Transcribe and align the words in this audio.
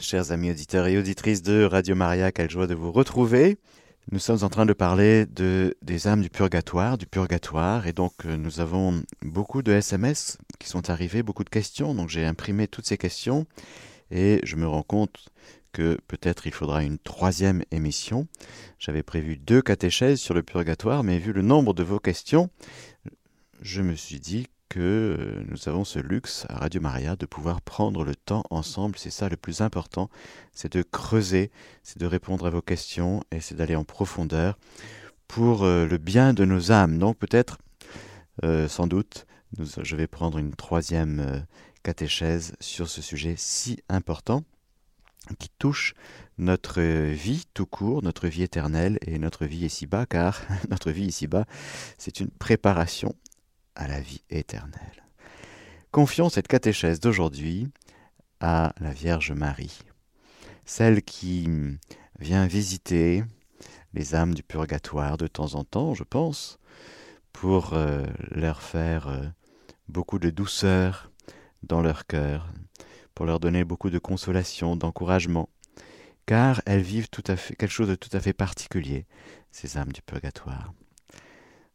Chers 0.00 0.32
amis 0.32 0.50
auditeurs 0.50 0.86
et 0.86 0.96
auditrices 0.96 1.42
de 1.42 1.62
Radio 1.62 1.94
Maria, 1.94 2.32
quelle 2.32 2.48
joie 2.48 2.66
de 2.66 2.74
vous 2.74 2.90
retrouver. 2.90 3.58
Nous 4.10 4.18
sommes 4.18 4.42
en 4.42 4.48
train 4.48 4.64
de 4.64 4.72
parler 4.72 5.26
de, 5.26 5.76
des 5.82 6.06
âmes 6.08 6.22
du 6.22 6.30
purgatoire, 6.30 6.96
du 6.96 7.06
purgatoire, 7.06 7.86
et 7.86 7.92
donc 7.92 8.14
euh, 8.24 8.38
nous 8.38 8.60
avons 8.60 9.02
beaucoup 9.20 9.60
de 9.60 9.72
SMS 9.72 10.38
qui 10.58 10.68
sont 10.68 10.88
arrivés, 10.88 11.22
beaucoup 11.22 11.44
de 11.44 11.50
questions, 11.50 11.94
donc 11.94 12.08
j'ai 12.08 12.24
imprimé 12.24 12.66
toutes 12.66 12.86
ces 12.86 12.96
questions, 12.96 13.44
et 14.10 14.40
je 14.42 14.56
me 14.56 14.66
rends 14.66 14.82
compte 14.82 15.28
que 15.72 15.98
peut-être 16.08 16.46
il 16.46 16.54
faudra 16.54 16.82
une 16.82 16.98
troisième 16.98 17.62
émission. 17.70 18.26
J'avais 18.78 19.02
prévu 19.02 19.36
deux 19.36 19.60
catéchèses 19.60 20.18
sur 20.18 20.32
le 20.32 20.42
purgatoire, 20.42 21.04
mais 21.04 21.18
vu 21.18 21.34
le 21.34 21.42
nombre 21.42 21.74
de 21.74 21.82
vos 21.82 22.00
questions, 22.00 22.48
je 23.60 23.82
me 23.82 23.94
suis 23.96 24.18
dit 24.18 24.46
que 24.70 24.78
euh, 24.80 25.44
nous 25.48 25.68
avons 25.68 25.84
ce 25.84 25.98
luxe 25.98 26.46
à 26.48 26.58
Radio 26.58 26.80
Maria 26.80 27.16
de 27.16 27.26
pouvoir 27.26 27.60
prendre 27.60 28.04
le 28.04 28.14
temps 28.14 28.44
ensemble. 28.50 28.96
C'est 28.96 29.10
ça 29.10 29.28
le 29.28 29.36
plus 29.36 29.60
important, 29.60 30.08
c'est 30.52 30.72
de 30.72 30.82
creuser, 30.82 31.50
c'est 31.82 31.98
de 31.98 32.06
répondre 32.06 32.46
à 32.46 32.50
vos 32.50 32.62
questions 32.62 33.22
et 33.32 33.40
c'est 33.40 33.56
d'aller 33.56 33.76
en 33.76 33.84
profondeur 33.84 34.56
pour 35.28 35.64
euh, 35.64 35.86
le 35.86 35.98
bien 35.98 36.32
de 36.32 36.44
nos 36.44 36.70
âmes. 36.72 36.98
Donc 36.98 37.18
peut-être, 37.18 37.58
euh, 38.44 38.68
sans 38.68 38.86
doute, 38.86 39.26
je 39.58 39.96
vais 39.96 40.06
prendre 40.06 40.38
une 40.38 40.54
troisième 40.54 41.44
catéchèse 41.82 42.54
sur 42.60 42.88
ce 42.88 43.02
sujet 43.02 43.34
si 43.36 43.82
important 43.88 44.44
qui 45.40 45.48
touche 45.58 45.94
notre 46.38 46.80
vie 46.80 47.44
tout 47.52 47.66
court, 47.66 48.02
notre 48.02 48.28
vie 48.28 48.42
éternelle 48.42 48.98
et 49.04 49.18
notre 49.18 49.46
vie 49.46 49.66
ici-bas, 49.66 50.06
car 50.06 50.40
notre 50.70 50.92
vie 50.92 51.06
ici-bas, 51.06 51.44
c'est 51.98 52.20
une 52.20 52.30
préparation 52.30 53.14
à 53.80 53.88
la 53.88 54.00
vie 54.00 54.22
éternelle. 54.28 55.04
Confions 55.90 56.28
cette 56.28 56.48
catéchèse 56.48 57.00
d'aujourd'hui 57.00 57.68
à 58.40 58.74
la 58.78 58.92
Vierge 58.92 59.32
Marie, 59.32 59.80
celle 60.66 61.02
qui 61.02 61.48
vient 62.18 62.46
visiter 62.46 63.24
les 63.94 64.14
âmes 64.14 64.34
du 64.34 64.42
purgatoire 64.42 65.16
de 65.16 65.26
temps 65.26 65.54
en 65.54 65.64
temps, 65.64 65.94
je 65.94 66.04
pense, 66.04 66.58
pour 67.32 67.72
euh, 67.72 68.04
leur 68.30 68.60
faire 68.62 69.08
euh, 69.08 69.24
beaucoup 69.88 70.18
de 70.18 70.30
douceur 70.30 71.10
dans 71.62 71.80
leur 71.80 72.06
cœur, 72.06 72.52
pour 73.14 73.24
leur 73.24 73.40
donner 73.40 73.64
beaucoup 73.64 73.90
de 73.90 73.98
consolation, 73.98 74.76
d'encouragement, 74.76 75.48
car 76.26 76.60
elles 76.66 76.82
vivent 76.82 77.08
tout 77.08 77.22
quelque 77.22 77.66
chose 77.66 77.88
de 77.88 77.94
tout 77.94 78.10
à 78.12 78.20
fait 78.20 78.34
particulier, 78.34 79.06
ces 79.50 79.78
âmes 79.78 79.92
du 79.92 80.02
purgatoire. 80.02 80.72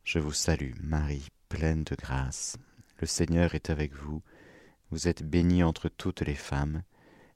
Je 0.04 0.20
vous 0.20 0.34
salue, 0.34 0.74
Marie, 0.82 1.28
de 1.56 1.96
grâce. 1.96 2.58
Le 3.00 3.08
Seigneur 3.08 3.56
est 3.56 3.70
avec 3.70 3.94
vous. 3.94 4.22
Vous 4.92 5.08
êtes 5.08 5.24
bénie 5.24 5.64
entre 5.64 5.88
toutes 5.88 6.22
les 6.22 6.36
femmes, 6.36 6.84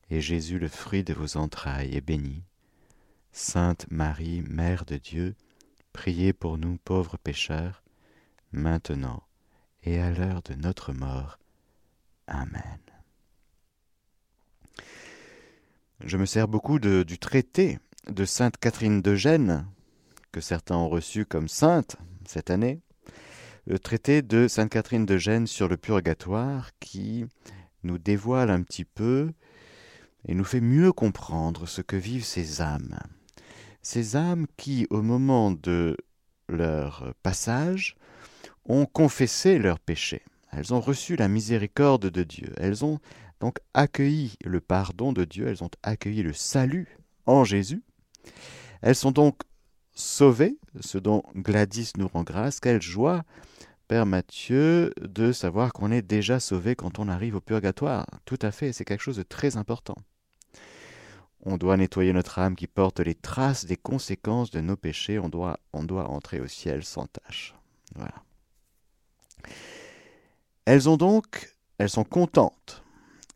et 0.09 0.19
Jésus, 0.19 0.59
le 0.59 0.67
fruit 0.67 1.03
de 1.03 1.13
vos 1.13 1.37
entrailles, 1.37 1.95
est 1.95 2.01
béni. 2.01 2.43
Sainte 3.31 3.85
Marie, 3.89 4.41
Mère 4.41 4.83
de 4.83 4.97
Dieu, 4.97 5.35
priez 5.93 6.33
pour 6.33 6.57
nous 6.57 6.77
pauvres 6.83 7.17
pécheurs, 7.17 7.81
maintenant 8.51 9.23
et 9.83 9.99
à 9.99 10.11
l'heure 10.11 10.41
de 10.41 10.53
notre 10.55 10.91
mort. 10.91 11.39
Amen. 12.27 12.79
Je 16.01 16.17
me 16.17 16.25
sers 16.25 16.49
beaucoup 16.49 16.79
du 16.79 17.17
traité 17.19 17.79
de 18.07 18.25
Sainte 18.25 18.57
Catherine 18.57 19.01
de 19.01 19.15
Gênes, 19.15 19.65
que 20.33 20.41
certains 20.41 20.75
ont 20.75 20.89
reçu 20.89 21.25
comme 21.25 21.47
sainte 21.47 21.95
cette 22.25 22.49
année, 22.49 22.81
traité 23.77 24.21
de 24.21 24.47
Sainte 24.47 24.71
Catherine 24.71 25.05
de 25.05 25.17
Gênes 25.17 25.47
sur 25.47 25.67
le 25.67 25.77
purgatoire 25.77 26.71
qui 26.79 27.25
nous 27.83 27.97
dévoile 27.97 28.49
un 28.49 28.63
petit 28.63 28.85
peu 28.85 29.31
et 30.27 30.33
nous 30.33 30.43
fait 30.43 30.61
mieux 30.61 30.91
comprendre 30.91 31.67
ce 31.67 31.81
que 31.81 31.95
vivent 31.95 32.25
ces 32.25 32.61
âmes. 32.61 32.97
Ces 33.81 34.15
âmes 34.15 34.47
qui, 34.57 34.87
au 34.89 35.01
moment 35.01 35.51
de 35.51 35.95
leur 36.47 37.13
passage, 37.23 37.95
ont 38.65 38.85
confessé 38.85 39.59
leurs 39.59 39.79
péchés. 39.79 40.23
Elles 40.51 40.73
ont 40.73 40.81
reçu 40.81 41.15
la 41.15 41.27
miséricorde 41.27 42.09
de 42.09 42.23
Dieu. 42.23 42.53
Elles 42.57 42.83
ont 42.83 42.99
donc 43.39 43.59
accueilli 43.73 44.35
le 44.43 44.59
pardon 44.59 45.13
de 45.13 45.25
Dieu. 45.25 45.47
Elles 45.47 45.63
ont 45.63 45.71
accueilli 45.83 46.23
le 46.23 46.33
salut 46.33 46.97
en 47.25 47.43
Jésus. 47.43 47.83
Elles 48.81 48.95
sont 48.95 49.11
donc 49.11 49.41
sauvées, 49.93 50.57
ce 50.79 50.97
dont 50.97 51.23
Gladys 51.35 51.91
nous 51.97 52.07
rend 52.07 52.23
grâce. 52.23 52.59
Quelle 52.59 52.81
joie 52.81 53.23
Père 53.89 54.05
Mathieu, 54.05 54.93
de 55.01 55.31
savoir 55.31 55.73
qu'on 55.73 55.91
est 55.91 56.03
déjà 56.03 56.39
sauvé 56.39 56.75
quand 56.75 56.99
on 56.99 57.07
arrive 57.07 57.35
au 57.35 57.41
purgatoire. 57.41 58.05
Tout 58.23 58.37
à 58.43 58.51
fait, 58.51 58.71
c'est 58.71 58.85
quelque 58.85 59.01
chose 59.01 59.17
de 59.17 59.23
très 59.23 59.57
important. 59.57 59.95
On 61.41 61.57
doit 61.57 61.75
nettoyer 61.75 62.13
notre 62.13 62.37
âme 62.37 62.55
qui 62.55 62.67
porte 62.67 62.99
les 62.99 63.15
traces 63.15 63.65
des 63.65 63.77
conséquences 63.77 64.51
de 64.51 64.61
nos 64.61 64.75
péchés. 64.75 65.17
On 65.17 65.27
doit, 65.27 65.59
on 65.73 65.83
doit 65.83 66.07
entrer 66.07 66.39
au 66.39 66.45
ciel 66.45 66.83
sans. 66.83 67.07
Voilà. 67.95 68.13
Elles 70.65 70.87
ont 70.87 70.97
donc, 70.97 71.55
elles 71.79 71.89
sont 71.89 72.03
contentes. 72.03 72.83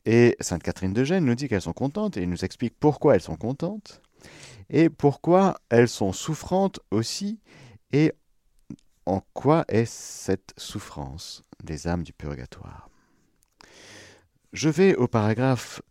Et 0.06 0.38
Sainte 0.40 0.62
Catherine 0.62 0.94
de 0.94 1.04
Gênes 1.04 1.26
nous 1.26 1.34
dit 1.34 1.48
qu'elles 1.48 1.64
sont 1.64 1.74
contentes 1.74 2.16
et 2.16 2.28
nous 2.28 2.46
explique 2.46 2.76
pourquoi 2.80 3.16
elles 3.16 3.22
sont 3.22 3.38
contentes 3.38 4.04
et 4.70 4.92
pourquoi 4.92 5.58
elles 5.70 5.90
sont 5.90 6.14
souffrantes 6.14 6.80
aussi 6.92 7.40
et 7.92 8.14
en 9.06 9.22
quoi 9.34 9.66
est 9.68 9.86
cette 9.86 10.54
souffrance 10.58 11.44
des 11.64 11.88
âmes 11.88 12.04
du 12.04 12.14
purgatoire? 12.14 12.90
Je 14.54 14.70
vais 14.70 14.96
au 14.96 15.08
paragraphe, 15.08 15.82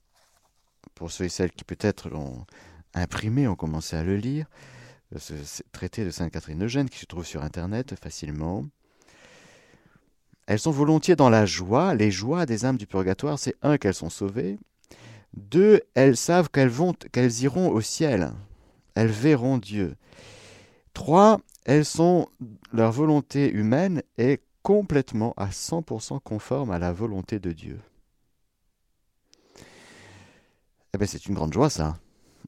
pour 0.94 1.10
ceux 1.10 1.24
et 1.24 1.28
celles 1.28 1.52
qui 1.52 1.64
peut-être 1.64 2.08
l'ont 2.08 2.46
imprimé, 2.94 3.48
ont 3.48 3.56
commencé 3.56 3.96
à 3.96 4.04
le 4.04 4.16
lire, 4.16 4.46
ce, 5.16 5.34
traité 5.72 6.04
de 6.04 6.10
Sainte 6.10 6.32
Catherine 6.32 6.66
Gênes 6.66 6.88
qui 6.88 6.98
se 6.98 7.06
trouve 7.06 7.26
sur 7.26 7.42
Internet 7.42 7.94
facilement. 8.00 8.66
Elles 10.46 10.58
sont 10.58 10.70
volontiers 10.70 11.16
dans 11.16 11.30
la 11.30 11.46
joie. 11.46 11.94
Les 11.94 12.10
joies 12.10 12.46
des 12.46 12.64
âmes 12.64 12.76
du 12.76 12.86
purgatoire, 12.86 13.38
c'est 13.38 13.56
un, 13.62 13.78
qu'elles 13.78 13.94
sont 13.94 14.10
sauvées. 14.10 14.58
Deux, 15.34 15.80
elles 15.94 16.16
savent 16.16 16.50
qu'elles 16.50 16.68
vont, 16.68 16.92
qu'elles 16.92 17.42
iront 17.42 17.70
au 17.70 17.80
ciel. 17.80 18.32
Elles 18.94 19.08
verront 19.08 19.58
Dieu. 19.58 19.96
Trois, 20.94 21.40
elles 21.64 21.84
sont, 21.84 22.28
leur 22.72 22.92
volonté 22.92 23.50
humaine 23.50 24.02
est 24.18 24.42
complètement 24.62 25.34
à 25.36 25.48
100% 25.48 26.20
conforme 26.20 26.70
à 26.70 26.78
la 26.78 26.92
volonté 26.92 27.38
de 27.38 27.52
Dieu. 27.52 27.80
Eh 30.94 30.98
bien, 30.98 31.06
c'est 31.06 31.26
une 31.26 31.34
grande 31.34 31.52
joie, 31.52 31.70
ça. 31.70 31.96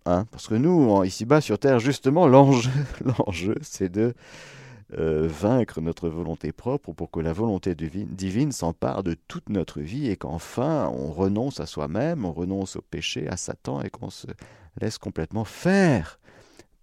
Hein 0.07 0.27
Parce 0.31 0.49
que 0.49 0.55
nous, 0.55 1.03
ici-bas 1.05 1.41
sur 1.41 1.59
Terre, 1.59 1.79
justement, 1.79 2.27
l'enjeu, 2.29 3.55
c'est 3.63 3.89
de 3.89 4.15
euh, 4.99 5.27
vaincre 5.27 5.81
notre 5.81 6.09
volonté 6.09 6.53
propre 6.53 6.93
pour 6.93 7.11
que 7.11 7.21
la 7.21 7.33
volonté 7.33 7.75
divine, 7.75 8.07
divine 8.09 8.53
s'empare 8.53 9.03
de 9.03 9.17
toute 9.29 9.49
notre 9.49 9.81
vie 9.81 10.11
et 10.11 10.17
qu'enfin 10.17 10.89
on 10.89 11.11
renonce 11.11 11.59
à 11.59 11.67
soi-même, 11.67 12.27
on 12.27 12.33
renonce 12.33 12.77
au 12.77 12.83
péché, 12.83 13.27
à 13.29 13.39
Satan 13.39 13.81
et 13.81 13.89
qu'on 13.89 14.11
se 14.11 14.27
laisse 14.81 14.99
complètement 14.99 15.45
faire 15.45 16.21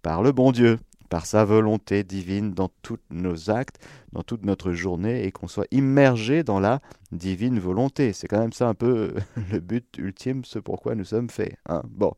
par 0.02 0.22
le 0.22 0.32
bon 0.32 0.50
Dieu 0.50 0.78
par 1.12 1.26
sa 1.26 1.44
volonté 1.44 2.04
divine 2.04 2.54
dans 2.54 2.70
tous 2.80 2.96
nos 3.10 3.50
actes, 3.50 3.86
dans 4.14 4.22
toute 4.22 4.46
notre 4.46 4.72
journée, 4.72 5.26
et 5.26 5.30
qu'on 5.30 5.46
soit 5.46 5.66
immergé 5.70 6.42
dans 6.42 6.58
la 6.58 6.80
divine 7.10 7.58
volonté. 7.58 8.14
C'est 8.14 8.28
quand 8.28 8.40
même 8.40 8.54
ça 8.54 8.66
un 8.66 8.72
peu 8.72 9.12
le 9.52 9.60
but 9.60 9.98
ultime, 9.98 10.42
ce 10.46 10.58
pourquoi 10.58 10.94
nous 10.94 11.04
sommes 11.04 11.28
faits. 11.28 11.58
Hein. 11.68 11.82
Bon. 11.86 12.14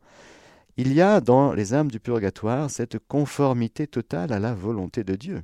Il 0.76 0.92
y 0.92 1.00
a 1.00 1.20
dans 1.20 1.52
les 1.54 1.74
âmes 1.74 1.90
du 1.90 1.98
purgatoire 1.98 2.70
cette 2.70 3.00
conformité 3.00 3.88
totale 3.88 4.32
à 4.32 4.38
la 4.38 4.54
volonté 4.54 5.02
de 5.02 5.16
Dieu. 5.16 5.42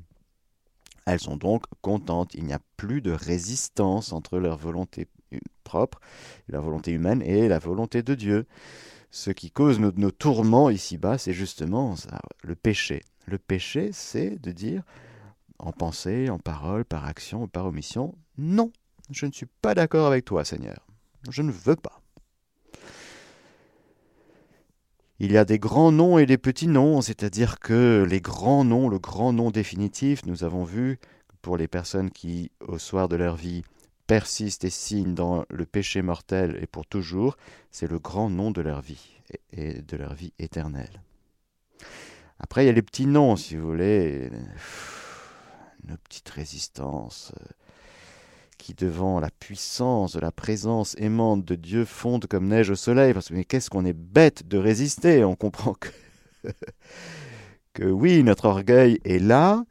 Elles 1.05 1.19
sont 1.19 1.37
donc 1.37 1.65
contentes, 1.83 2.35
il 2.35 2.45
n'y 2.45 2.53
a 2.53 2.61
plus 2.77 3.03
de 3.03 3.11
résistance 3.11 4.13
entre 4.13 4.39
leur 4.39 4.59
volonté 4.59 5.09
propre, 5.65 5.99
la 6.49 6.61
volonté 6.61 6.93
humaine 6.93 7.21
et 7.23 7.49
la 7.49 7.59
volonté 7.59 8.05
de 8.05 8.15
Dieu. 8.15 8.47
Ce 9.11 9.33
qui 9.33 9.51
cause 9.51 9.81
nos, 9.81 10.13
tourments 10.13 10.71
ici-bas, 10.71 11.19
c'est 11.19 11.33
justement 11.33 11.97
le 12.45 12.55
péché. 12.55 13.03
Le 13.31 13.39
péché, 13.39 13.91
c'est 13.93 14.43
de 14.43 14.51
dire, 14.51 14.83
en 15.61 15.71
pensée, 15.71 16.31
en 16.31 16.41
parole, 16.41 16.85
par 16.85 17.05
action 17.05 17.45
ou 17.45 17.47
par 17.47 17.65
omission, 17.65 18.17
non, 18.39 18.73
je 19.09 19.25
ne 19.25 19.31
suis 19.31 19.47
pas 19.47 19.77
d'accord 19.77 20.09
avec 20.09 20.25
toi, 20.25 20.45
Seigneur. 20.45 20.85
Je 21.31 21.43
ne 21.43 21.53
veux 21.53 21.77
pas. 21.77 22.03
Il 25.21 25.31
y 25.31 25.37
a 25.37 25.45
des 25.45 25.61
grands 25.61 25.93
noms 25.93 26.19
et 26.19 26.27
des 26.27 26.39
petits 26.39 26.67
noms, 26.67 27.03
c'est-à-dire 27.03 27.61
que 27.61 28.05
les 28.09 28.21
grands 28.21 28.65
noms, 28.65 28.89
le 28.89 28.99
grand 28.99 29.33
nom 29.33 29.53
définitif, 29.53 30.27
nous 30.27 30.43
avons 30.43 30.65
vu 30.65 30.99
pour 31.41 31.57
les 31.57 31.69
personnes 31.69 32.11
qui, 32.11 32.51
au 32.67 32.79
soir 32.79 33.09
de 33.09 33.15
leur 33.15 33.37
vie, 33.37 33.63
persistent 34.09 34.65
et 34.65 34.71
signent 34.71 35.15
dans 35.15 35.45
le 35.51 35.67
péché 35.67 36.03
mortel 36.03 36.59
et 36.61 36.67
pour 36.67 36.85
toujours, 36.85 37.37
c'est 37.71 37.89
le 37.89 38.01
grand 38.01 38.29
nom 38.29 38.51
de 38.51 38.61
leur 38.61 38.81
vie 38.81 39.21
et 39.53 39.83
de 39.83 39.97
leur 39.97 40.15
vie 40.15 40.33
éternelle. 40.41 41.01
Après, 42.41 42.65
il 42.65 42.67
y 42.67 42.71
a 42.71 42.73
les 42.73 42.83
petits 42.83 43.07
noms, 43.07 43.37
si 43.37 43.57
vous 43.57 43.69
voulez, 43.69 44.31
nos 45.87 45.97
petites 45.99 46.31
résistances 46.31 47.33
euh, 47.39 47.45
qui 48.59 48.75
devant 48.75 49.21
la 49.21 49.31
puissance 49.31 50.13
de 50.13 50.21
la 50.21 50.33
présence 50.33 50.97
aimante 50.99 51.45
de 51.45 51.55
Dieu 51.55 51.85
fondent 51.85 52.27
comme 52.27 52.49
neige 52.49 52.71
au 52.71 52.77
soleil, 52.77 53.13
parce 53.13 53.29
que 53.29 53.35
mais 53.35 53.45
qu'est-ce 53.45 53.71
qu'on 53.71 53.85
est 53.85 53.97
bête 53.97 54.49
de 54.49 54.59
résister, 54.59 55.23
on 55.25 55.37
comprend 55.37 55.75
que, 55.75 55.89
que 57.75 57.85
oui, 57.85 58.23
notre 58.23 58.47
orgueil 58.47 58.99
est 59.05 59.19
là, 59.19 59.65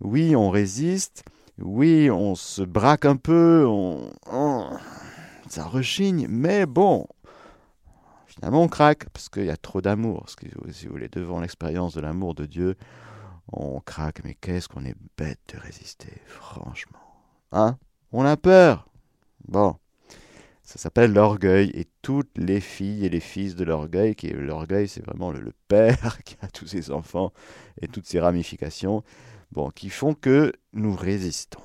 oui, 0.00 0.34
on 0.36 0.50
résiste, 0.50 1.24
oui, 1.58 2.10
on 2.10 2.34
se 2.34 2.62
braque 2.62 3.04
un 3.04 3.16
peu, 3.16 3.64
on, 3.66 4.10
ça 5.48 5.64
rechigne, 5.64 6.26
mais 6.28 6.66
bon, 6.66 7.06
finalement 8.36 8.62
on 8.62 8.68
craque, 8.68 9.08
parce 9.10 9.28
qu'il 9.28 9.44
y 9.44 9.50
a 9.50 9.56
trop 9.56 9.80
d'amour, 9.80 10.26
si 10.28 10.86
vous 10.86 10.92
voulez, 10.92 11.08
devant 11.08 11.40
l'expérience 11.40 11.94
de 11.94 12.00
l'amour 12.00 12.34
de 12.34 12.46
Dieu, 12.46 12.76
on 13.52 13.80
craque, 13.80 14.22
mais 14.24 14.34
qu'est-ce 14.34 14.68
qu'on 14.68 14.84
est 14.84 14.96
bête 15.16 15.40
de 15.54 15.58
résister, 15.58 16.12
franchement. 16.26 16.98
Hein? 17.52 17.78
On 18.12 18.24
a 18.24 18.36
peur. 18.36 18.88
Bon. 19.46 19.76
Ça 20.62 20.80
s'appelle 20.80 21.12
l'orgueil, 21.12 21.70
et 21.74 21.86
toutes 22.02 22.36
les 22.36 22.60
filles 22.60 23.06
et 23.06 23.08
les 23.08 23.20
fils 23.20 23.54
de 23.54 23.64
l'orgueil, 23.64 24.16
qui 24.16 24.28
l'orgueil, 24.30 24.88
c'est 24.88 25.04
vraiment 25.04 25.30
le, 25.30 25.52
père 25.68 26.18
qui 26.24 26.36
a 26.40 26.48
tous 26.48 26.66
ses 26.66 26.90
enfants 26.90 27.32
et 27.80 27.86
toutes 27.86 28.06
ses 28.06 28.18
ramifications, 28.18 29.04
bon, 29.52 29.70
qui 29.70 29.90
font 29.90 30.14
que 30.14 30.52
nous 30.72 30.96
résistons. 30.96 31.60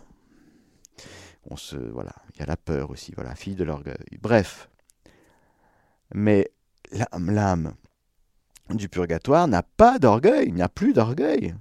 On 1.49 1.57
se, 1.57 1.75
voilà, 1.75 2.13
il 2.35 2.41
y 2.41 2.43
a 2.43 2.45
la 2.45 2.57
peur 2.57 2.91
aussi, 2.91 3.11
voilà, 3.15 3.33
fille 3.33 3.55
de 3.55 3.63
l'orgueil. 3.63 3.97
Bref, 4.21 4.69
mais 6.13 6.51
l'âme 6.91 7.73
du 8.69 8.89
purgatoire 8.89 9.47
n'a 9.47 9.63
pas 9.63 9.99
d'orgueil, 9.99 10.47
il 10.47 10.53
n'y 10.53 10.61
a 10.61 10.69
plus 10.69 10.93
d'orgueil 10.93 11.55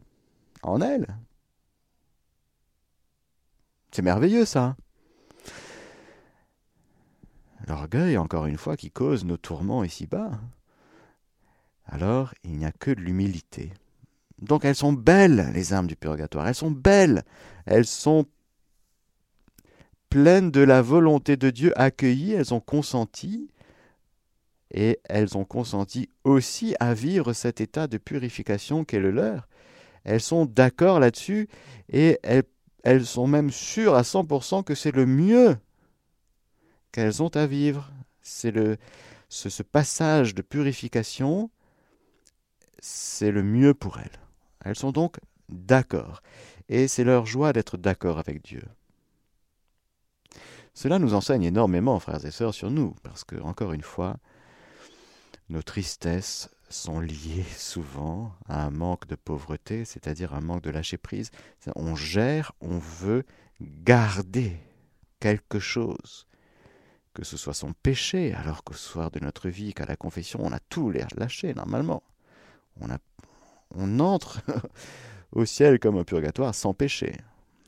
en 0.63 0.81
elle. 0.81 1.07
C'est 3.93 4.03
merveilleux 4.03 4.45
ça. 4.45 4.77
L'orgueil, 7.67 8.17
encore 8.17 8.47
une 8.47 8.57
fois, 8.57 8.77
qui 8.77 8.91
cause 8.91 9.25
nos 9.25 9.37
tourments 9.37 9.85
ici-bas. 9.85 10.31
Alors, 11.87 12.33
il 12.45 12.53
n'y 12.53 12.65
a 12.65 12.73
que 12.73 12.91
de 12.91 13.01
l'humilité. 13.01 13.73
Donc 14.41 14.65
elles 14.65 14.77
sont 14.77 14.93
belles, 14.93 15.51
les 15.53 15.75
âmes 15.75 15.87
du 15.87 15.97
purgatoire. 15.97 16.47
Elles 16.49 16.55
sont 16.55 16.71
belles. 16.71 17.25
Elles 17.67 17.87
sont 17.87 18.27
pleines 20.09 20.51
de 20.51 20.61
la 20.61 20.83
volonté 20.83 21.37
de 21.37 21.51
Dieu 21.51 21.79
accueillies. 21.79 22.33
Elles 22.33 22.55
ont 22.55 22.61
consenti. 22.61 23.51
Et 24.73 25.01
elles 25.05 25.37
ont 25.37 25.45
consenti 25.45 26.09
aussi 26.25 26.75
à 26.79 26.95
vivre 26.95 27.33
cet 27.33 27.61
état 27.61 27.87
de 27.87 27.99
purification 27.99 28.85
qu'est 28.85 29.01
le 29.01 29.11
leur. 29.11 29.49
Elles 30.05 30.21
sont 30.21 30.47
d'accord 30.47 31.01
là-dessus 31.01 31.49
et 31.93 32.19
elles, 32.23 33.05
sont 33.05 33.27
même 33.27 33.51
sûres 33.51 33.95
à 33.95 34.03
100% 34.03 34.63
que 34.65 34.75
c'est 34.75 34.95
le 34.95 35.07
mieux 35.07 35.57
qu'elles 36.93 37.23
ont 37.23 37.29
à 37.29 37.47
vivre. 37.47 37.91
C'est 38.23 38.51
le 38.53 38.79
ce, 39.31 39.63
passage 39.63 40.35
de 40.35 40.43
purification, 40.43 41.51
c'est 42.81 43.31
le 43.31 43.43
mieux 43.43 43.75
pour 43.75 43.99
elles. 43.99 44.21
Elles 44.65 44.77
sont 44.77 44.93
donc 44.93 45.19
d'accord. 45.49 46.23
Et 46.69 46.89
c'est 46.89 47.05
leur 47.05 47.27
joie 47.27 47.53
d'être 47.53 47.77
d'accord 47.77 48.19
avec 48.19 48.43
Dieu. 48.43 48.63
Cela 50.75 50.99
nous 50.99 51.15
enseigne 51.15 51.45
énormément, 51.45 51.99
frères 51.99 52.25
et 52.25 52.31
sœurs, 52.31 52.55
sur 52.55 52.71
nous, 52.71 52.95
parce 53.03 53.25
que, 53.25 53.37
encore 53.41 53.73
une 53.73 53.83
fois, 53.83 54.17
nos 55.51 55.63
tristesses 55.63 56.49
sont 56.69 57.01
liées 57.01 57.45
souvent 57.57 58.33
à 58.49 58.65
un 58.65 58.71
manque 58.71 59.07
de 59.09 59.17
pauvreté, 59.17 59.85
c'est-à-dire 59.85 60.33
un 60.35 60.41
manque 60.41 60.63
de 60.63 60.71
lâcher 60.71 60.97
prise. 60.97 61.31
On 61.75 61.97
gère, 61.97 62.53
on 62.61 62.79
veut 62.79 63.25
garder 63.61 64.57
quelque 65.19 65.59
chose, 65.59 66.27
que 67.13 67.25
ce 67.25 67.37
soit 67.37 67.55
son 67.55 67.73
péché, 67.73 68.33
alors 68.35 68.63
qu'au 68.63 68.75
soir 68.75 69.11
de 69.11 69.19
notre 69.19 69.49
vie, 69.49 69.75
qu'à 69.75 69.87
la 69.87 69.97
confession, 69.97 70.41
on 70.43 70.53
a 70.53 70.61
tout 70.61 70.93
lâché 71.17 71.53
normalement. 71.53 72.03
On, 72.81 74.01
entre 74.01 74.41
au 75.33 75.45
ciel 75.45 75.79
comme 75.81 75.97
au 75.97 76.05
purgatoire 76.05 76.55
sans 76.55 76.75
péché. 76.75 77.17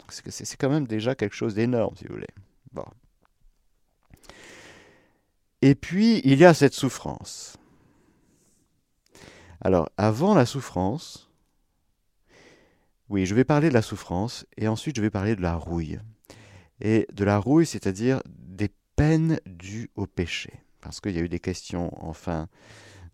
C'est 0.08 0.56
quand 0.56 0.70
même 0.70 0.87
déjà 0.87 1.14
quelque 1.14 1.35
chose 1.35 1.55
d'énorme, 1.55 1.96
si 1.96 2.05
vous 2.05 2.14
voulez. 2.14 2.26
Et 5.64 5.76
puis, 5.76 6.20
il 6.25 6.38
y 6.38 6.44
a 6.44 6.55
cette 6.55 6.75
souffrance. 6.75 7.56
Alors, 9.64 9.88
avant 9.97 10.35
la 10.35 10.44
souffrance, 10.44 11.31
oui, 13.09 13.26
je 13.26 13.35
vais 13.35 13.44
parler 13.44 13.69
de 13.69 13.75
la 13.75 13.82
souffrance 13.82 14.44
et 14.56 14.67
ensuite 14.67 14.97
je 14.97 15.03
vais 15.03 15.11
parler 15.11 15.37
de 15.37 15.43
la 15.43 15.55
rouille. 15.55 16.00
Et 16.81 17.06
de 17.12 17.25
la 17.25 17.38
rouille, 17.38 17.67
c'est-à-dire 17.67 18.20
des 18.26 18.70
peines 18.97 19.38
dues 19.47 19.91
au 19.94 20.06
péché. 20.06 20.53
Parce 20.81 21.00
qu'il 21.00 21.12
y 21.12 21.19
a 21.19 21.23
eu 21.23 21.29
des 21.29 21.38
questions 21.38 21.91
en 22.05 22.12
fin 22.12 22.49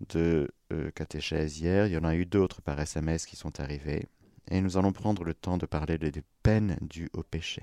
de 0.08 0.48
euh, 0.72 0.90
catéchèse 0.92 1.58
hier, 1.58 1.86
il 1.86 1.92
y 1.92 1.98
en 1.98 2.04
a 2.04 2.14
eu 2.14 2.24
d'autres 2.24 2.62
par 2.62 2.80
SMS 2.80 3.26
qui 3.26 3.36
sont 3.36 3.60
arrivées. 3.60 4.06
Et 4.50 4.62
nous 4.62 4.78
allons 4.78 4.92
prendre 4.92 5.24
le 5.24 5.34
temps 5.34 5.58
de 5.58 5.66
parler 5.66 5.98
des 5.98 6.22
peines 6.42 6.78
dues 6.80 7.10
au 7.12 7.22
péché. 7.22 7.62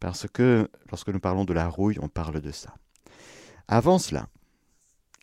Parce 0.00 0.26
que 0.26 0.70
lorsque 0.90 1.10
nous 1.10 1.20
parlons 1.20 1.44
de 1.44 1.52
la 1.52 1.68
rouille, 1.68 1.98
on 2.00 2.08
parle 2.08 2.40
de 2.40 2.52
ça. 2.52 2.74
Avant 3.68 3.98
cela, 3.98 4.28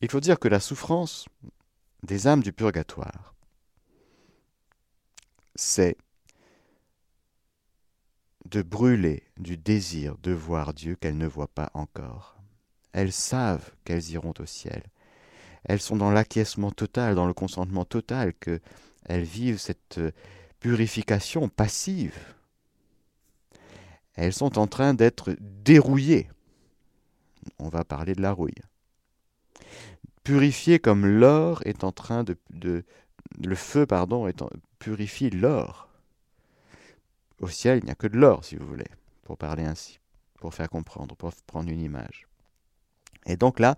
il 0.02 0.10
faut 0.12 0.20
dire 0.20 0.40
que 0.40 0.48
la 0.48 0.60
souffrance, 0.60 1.28
des 2.04 2.28
âmes 2.28 2.44
du 2.44 2.54
purgatoire, 2.54 3.36
c'est 5.56 5.98
de 8.46 8.62
brûler 8.62 9.24
du 9.38 9.58
désir 9.58 10.18
de 10.24 10.32
voir 10.32 10.74
Dieu 10.74 10.96
qu'elles 10.96 11.18
ne 11.18 11.28
voient 11.28 11.48
pas 11.48 11.70
encore. 11.74 12.38
Elles 12.94 13.12
savent 13.12 13.72
qu'elles 13.84 14.10
iront 14.12 14.34
au 14.40 14.46
ciel. 14.46 14.84
Elles 15.66 15.82
sont 15.82 15.98
dans 15.98 16.12
l'acquiescement 16.12 16.72
total, 16.72 17.16
dans 17.16 17.28
le 17.28 17.34
consentement 17.34 17.86
total, 17.86 18.34
que 18.34 18.60
elles 19.06 19.24
vivent 19.24 19.60
cette 19.60 20.00
purification 20.60 21.50
passive. 21.50 22.18
Elles 24.16 24.34
sont 24.34 24.58
en 24.58 24.68
train 24.68 24.94
d'être 24.94 25.36
dérouillées. 25.40 26.30
On 27.58 27.70
va 27.70 27.84
parler 27.84 28.16
de 28.16 28.22
la 28.22 28.32
rouille 28.32 28.62
purifié 30.30 30.78
comme 30.78 31.08
l'or 31.08 31.60
est 31.66 31.84
en 31.84 31.92
train 31.92 32.24
de, 32.24 32.38
le 33.40 33.56
feu 33.56 33.88
pardon 33.88 34.28
est 34.28 34.44
purifie 34.78 35.32
l'or. 35.32 35.90
Au 37.42 37.48
ciel, 37.48 37.80
il 37.80 37.86
n'y 37.86 37.90
a 37.90 37.96
que 37.96 38.06
de 38.06 38.16
l'or, 38.16 38.46
si 38.46 38.56
vous 38.56 38.68
voulez, 38.68 38.86
pour 39.24 39.40
parler 39.40 39.64
ainsi, 39.64 40.00
pour 40.40 40.54
faire 40.54 40.70
comprendre, 40.70 41.16
pour 41.16 41.34
prendre 41.48 41.72
une 41.72 41.82
image. 41.82 42.28
Et 43.26 43.38
donc 43.38 43.60
là, 43.60 43.76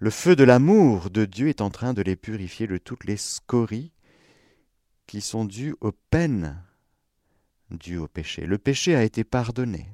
le 0.00 0.10
feu 0.10 0.34
de 0.34 0.42
l'amour 0.42 1.08
de 1.08 1.24
Dieu 1.24 1.46
est 1.46 1.60
en 1.60 1.70
train 1.70 1.94
de 1.94 2.02
les 2.02 2.16
purifier 2.16 2.66
de 2.66 2.78
toutes 2.78 3.04
les 3.04 3.16
scories 3.16 3.92
qui 5.06 5.20
sont 5.20 5.44
dues 5.44 5.76
aux 5.80 5.92
peines 5.92 6.60
dues 7.70 7.98
au 7.98 8.08
péché. 8.08 8.44
Le 8.44 8.58
péché 8.58 8.96
a 8.96 9.04
été 9.04 9.22
pardonné, 9.22 9.88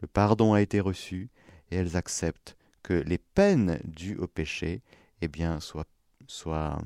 le 0.00 0.08
pardon 0.08 0.52
a 0.52 0.60
été 0.60 0.80
reçu, 0.80 1.30
et 1.70 1.76
elles 1.76 1.96
acceptent 1.96 2.56
que 2.82 2.94
les 2.94 3.18
peines 3.18 3.80
dues 3.84 4.16
au 4.16 4.26
péché 4.26 4.82
eh 5.22 5.28
bien, 5.28 5.60
soient, 5.60 5.86
soient 6.26 6.78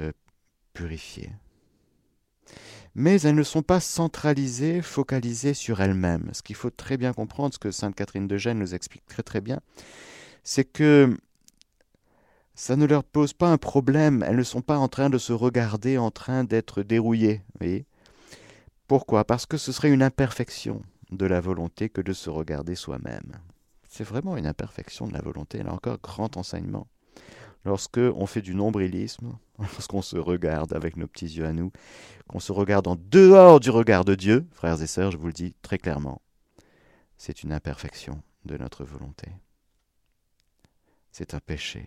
euh, 0.00 0.12
purifiées. 0.72 1.32
Mais 2.94 3.20
elles 3.22 3.34
ne 3.34 3.42
sont 3.42 3.62
pas 3.62 3.80
centralisées, 3.80 4.82
focalisées 4.82 5.54
sur 5.54 5.80
elles-mêmes. 5.80 6.30
Ce 6.32 6.42
qu'il 6.42 6.56
faut 6.56 6.70
très 6.70 6.96
bien 6.96 7.12
comprendre, 7.12 7.54
ce 7.54 7.58
que 7.58 7.70
Sainte 7.70 7.94
Catherine 7.94 8.28
de 8.28 8.36
Gênes 8.36 8.58
nous 8.58 8.74
explique 8.74 9.06
très 9.06 9.22
très 9.22 9.40
bien, 9.40 9.60
c'est 10.44 10.64
que 10.64 11.16
ça 12.54 12.76
ne 12.76 12.86
leur 12.86 13.02
pose 13.02 13.32
pas 13.32 13.50
un 13.50 13.58
problème. 13.58 14.22
Elles 14.26 14.36
ne 14.36 14.42
sont 14.44 14.62
pas 14.62 14.78
en 14.78 14.88
train 14.88 15.10
de 15.10 15.18
se 15.18 15.32
regarder, 15.32 15.98
en 15.98 16.10
train 16.10 16.44
d'être 16.44 16.82
dérouillées. 16.82 17.42
Voyez 17.58 17.86
Pourquoi? 18.86 19.24
Parce 19.24 19.46
que 19.46 19.56
ce 19.56 19.72
serait 19.72 19.92
une 19.92 20.02
imperfection 20.02 20.82
de 21.10 21.26
la 21.26 21.40
volonté 21.40 21.88
que 21.88 22.00
de 22.00 22.12
se 22.12 22.30
regarder 22.30 22.76
soi-même. 22.76 23.32
C'est 23.88 24.04
vraiment 24.04 24.36
une 24.36 24.46
imperfection 24.46 25.06
de 25.06 25.12
la 25.12 25.20
volonté. 25.20 25.62
Là 25.62 25.72
encore, 25.72 25.98
grand 26.00 26.36
enseignement. 26.36 26.86
Lorsque 27.64 27.98
on 27.98 28.26
fait 28.26 28.42
du 28.42 28.54
nombrilisme, 28.54 29.38
lorsqu'on 29.58 30.02
se 30.02 30.16
regarde 30.16 30.72
avec 30.74 30.96
nos 30.96 31.06
petits 31.06 31.26
yeux 31.26 31.46
à 31.46 31.52
nous, 31.52 31.72
qu'on 32.28 32.40
se 32.40 32.52
regarde 32.52 32.86
en 32.86 32.96
dehors 32.96 33.60
du 33.60 33.70
regard 33.70 34.04
de 34.04 34.14
Dieu, 34.14 34.46
frères 34.52 34.80
et 34.82 34.86
sœurs, 34.86 35.10
je 35.10 35.16
vous 35.16 35.26
le 35.26 35.32
dis 35.32 35.54
très 35.62 35.78
clairement, 35.78 36.20
c'est 37.16 37.42
une 37.42 37.52
imperfection 37.52 38.22
de 38.44 38.58
notre 38.58 38.84
volonté. 38.84 39.28
C'est 41.10 41.32
un 41.34 41.40
péché 41.40 41.86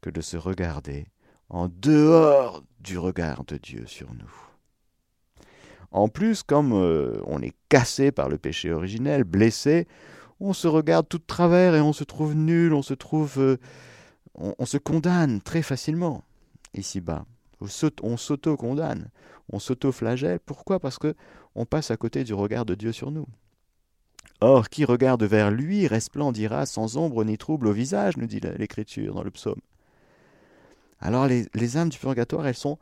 que 0.00 0.10
de 0.10 0.20
se 0.20 0.36
regarder 0.36 1.06
en 1.48 1.68
dehors 1.68 2.62
du 2.78 2.98
regard 2.98 3.44
de 3.44 3.56
Dieu 3.56 3.86
sur 3.86 4.12
nous. 4.14 4.32
En 5.90 6.08
plus, 6.08 6.44
comme 6.44 6.72
euh, 6.72 7.20
on 7.24 7.42
est 7.42 7.56
cassé 7.68 8.12
par 8.12 8.28
le 8.28 8.38
péché 8.38 8.70
originel, 8.72 9.24
blessé, 9.24 9.88
on 10.38 10.52
se 10.52 10.68
regarde 10.68 11.08
tout 11.08 11.18
de 11.18 11.26
travers 11.26 11.74
et 11.74 11.80
on 11.80 11.92
se 11.92 12.04
trouve 12.04 12.34
nul, 12.34 12.74
on 12.74 12.82
se 12.82 12.94
trouve... 12.94 13.58
On, 14.40 14.64
se 14.64 14.78
condamne 14.78 15.42
très 15.42 15.62
facilement 15.62 16.24
ici-bas. 16.74 17.26
On 18.02 18.16
s'auto-condamne, 18.16 19.10
on 19.52 19.58
s'auto-flagelle. 19.58 20.40
Pourquoi? 20.40 20.80
Parce 20.80 20.98
que 20.98 21.14
on 21.54 21.66
passe 21.66 21.90
à 21.90 21.96
côté 21.96 22.24
du 22.24 22.32
regard 22.32 22.64
de 22.64 22.74
Dieu 22.74 22.92
sur 22.92 23.10
nous. 23.10 23.26
Or, 24.40 24.70
qui 24.70 24.86
regarde 24.86 25.22
vers 25.24 25.50
lui 25.50 25.86
resplendira 25.86 26.64
sans 26.64 26.96
ombre 26.96 27.24
ni 27.24 27.36
trouble 27.36 27.66
au 27.66 27.72
visage, 27.72 28.16
nous 28.16 28.26
dit 28.26 28.40
l'Écriture 28.40 29.14
dans 29.14 29.22
le 29.22 29.30
psaume. 29.30 29.60
Alors 31.00 31.26
les, 31.26 31.46
les 31.54 31.76
âmes 31.76 31.90
du 31.90 31.98
purgatoire, 31.98 32.46
elles 32.46 32.54
sont 32.54 32.78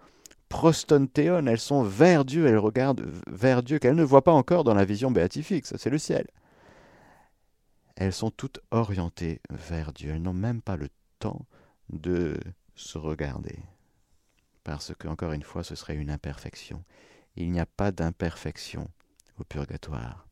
prostontéon, 0.48 1.46
elles 1.46 1.58
sont 1.58 1.82
vers 1.82 2.24
Dieu, 2.24 2.46
elles 2.46 2.58
regardent 2.58 3.06
vers 3.26 3.62
Dieu 3.62 3.78
qu'elles 3.78 3.94
ne 3.94 4.04
voient 4.04 4.24
pas 4.24 4.32
encore 4.32 4.64
dans 4.64 4.74
la 4.74 4.84
vision 4.84 5.10
béatifique, 5.10 5.66
ça 5.66 5.78
c'est 5.78 5.90
le 5.90 5.98
ciel. 5.98 6.26
Elles 7.96 8.12
sont 8.12 8.30
toutes 8.30 8.60
orientées 8.70 9.40
vers 9.50 9.92
Dieu, 9.92 10.12
elles 10.12 10.22
n'ont 10.22 10.32
même 10.32 10.62
pas 10.62 10.76
le 10.76 10.88
temps 11.18 11.46
de 11.90 12.38
se 12.74 12.98
regarder. 12.98 13.58
Parce 14.64 14.94
que, 14.94 15.08
encore 15.08 15.32
une 15.32 15.42
fois, 15.42 15.64
ce 15.64 15.74
serait 15.74 15.96
une 15.96 16.10
imperfection. 16.10 16.84
Il 17.36 17.50
n'y 17.50 17.60
a 17.60 17.66
pas 17.66 17.92
d'imperfection 17.92 18.88
au 19.38 19.44
purgatoire. 19.44 20.26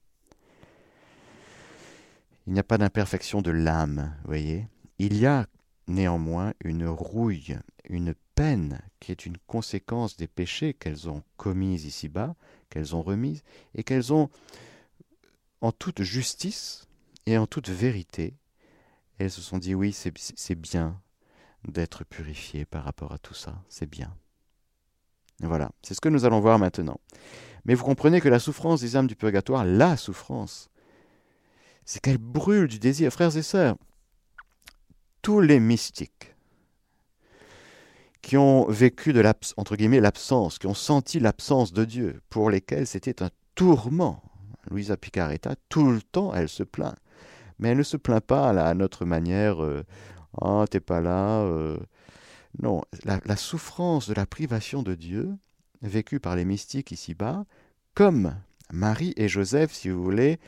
Il 2.46 2.52
n'y 2.52 2.60
a 2.60 2.64
pas 2.64 2.78
d'imperfection 2.78 3.42
de 3.42 3.50
l'âme, 3.50 4.14
voyez. 4.24 4.68
Il 4.98 5.16
y 5.16 5.26
a 5.26 5.46
néanmoins 5.88 6.54
une 6.60 6.86
rouille, 6.86 7.58
une 7.88 8.14
peine 8.34 8.80
qui 9.00 9.12
est 9.12 9.26
une 9.26 9.38
conséquence 9.46 10.16
des 10.16 10.26
péchés 10.26 10.74
qu'elles 10.74 11.08
ont 11.08 11.22
commis 11.36 11.74
ici-bas, 11.74 12.34
qu'elles 12.70 12.94
ont 12.94 13.02
remises, 13.02 13.42
et 13.74 13.82
qu'elles 13.84 14.12
ont, 14.12 14.28
en 15.60 15.72
toute 15.72 16.02
justice 16.02 16.86
et 17.26 17.38
en 17.38 17.46
toute 17.46 17.68
vérité, 17.68 18.34
elles 19.18 19.30
se 19.30 19.40
sont 19.40 19.58
dit 19.58 19.74
oui, 19.74 19.92
c'est 19.92 20.54
bien 20.54 21.00
d'être 21.66 22.04
purifié 22.04 22.64
par 22.64 22.84
rapport 22.84 23.12
à 23.12 23.18
tout 23.18 23.34
ça, 23.34 23.62
c'est 23.68 23.88
bien. 23.88 24.16
Voilà, 25.40 25.70
c'est 25.82 25.94
ce 25.94 26.00
que 26.00 26.08
nous 26.08 26.24
allons 26.24 26.40
voir 26.40 26.58
maintenant. 26.58 27.00
Mais 27.64 27.74
vous 27.74 27.84
comprenez 27.84 28.20
que 28.20 28.28
la 28.28 28.38
souffrance 28.38 28.80
des 28.80 28.96
âmes 28.96 29.06
du 29.06 29.16
purgatoire, 29.16 29.64
la 29.64 29.96
souffrance, 29.96 30.70
c'est 31.84 32.00
qu'elles 32.00 32.18
brûlent 32.18 32.68
du 32.68 32.78
désir. 32.78 33.12
Frères 33.12 33.36
et 33.36 33.42
sœurs, 33.42 33.76
tous 35.22 35.40
les 35.40 35.60
mystiques 35.60 36.34
qui 38.22 38.36
ont 38.36 38.66
vécu 38.66 39.12
de 39.12 39.20
l'absence, 39.20 40.58
qui 40.58 40.66
ont 40.66 40.74
senti 40.74 41.20
l'absence 41.20 41.72
de 41.72 41.84
Dieu, 41.84 42.22
pour 42.28 42.50
lesquels 42.50 42.86
c'était 42.86 43.22
un 43.22 43.30
tourment. 43.54 44.22
Louisa 44.68 44.96
Picaretta, 44.96 45.54
tout 45.68 45.90
le 45.90 46.02
temps, 46.02 46.34
elle 46.34 46.48
se 46.48 46.64
plaint. 46.64 46.96
Mais 47.58 47.70
elle 47.70 47.78
ne 47.78 47.82
se 47.82 47.96
plaint 47.96 48.24
pas 48.24 48.50
à 48.50 48.74
notre 48.74 49.04
manière 49.04 49.62
euh, 49.62 49.84
Ah, 50.40 50.64
t'es 50.70 50.80
pas 50.80 51.00
là. 51.00 51.40
Euh. 51.40 51.78
Non, 52.62 52.82
la, 53.04 53.36
souffrance 53.36 54.08
de 54.08 54.14
la 54.14 54.24
privation 54.24 54.82
de 54.82 54.94
Dieu, 54.94 55.36
vécue 55.82 56.20
par 56.20 56.36
les 56.36 56.46
mystiques 56.46 56.90
ici-bas, 56.90 57.44
comme 57.94 58.34
Marie 58.72 59.12
et 59.16 59.28
Joseph, 59.28 59.72
si 59.72 59.90
vous 59.90 60.02
voulez, 60.02 60.38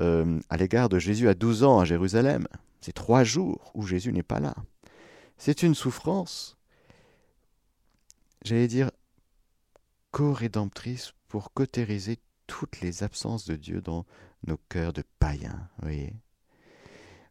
euh, 0.00 0.40
à 0.50 0.56
l'égard 0.56 0.88
de 0.88 0.98
Jésus 0.98 1.28
à 1.28 1.34
12 1.34 1.62
ans 1.62 1.78
à 1.78 1.84
Jérusalem. 1.84 2.48
C'est 2.80 2.92
trois 2.92 3.22
jours 3.22 3.70
où 3.74 3.86
Jésus 3.86 4.12
n'est 4.12 4.24
pas 4.24 4.40
là. 4.40 4.54
C'est 5.38 5.62
une 5.62 5.74
souffrance, 5.74 6.56
j'allais 8.44 8.68
dire, 8.68 8.90
co-rédemptrice 10.10 11.12
pour 11.28 11.52
cautériser 11.52 12.18
toutes 12.46 12.80
les 12.80 13.02
absences 13.02 13.46
de 13.46 13.56
Dieu 13.56 13.80
dans 13.80 14.04
nos 14.46 14.58
cœurs 14.68 14.92
de 14.92 15.02
païens. 15.18 15.68
Voyez 15.80 16.14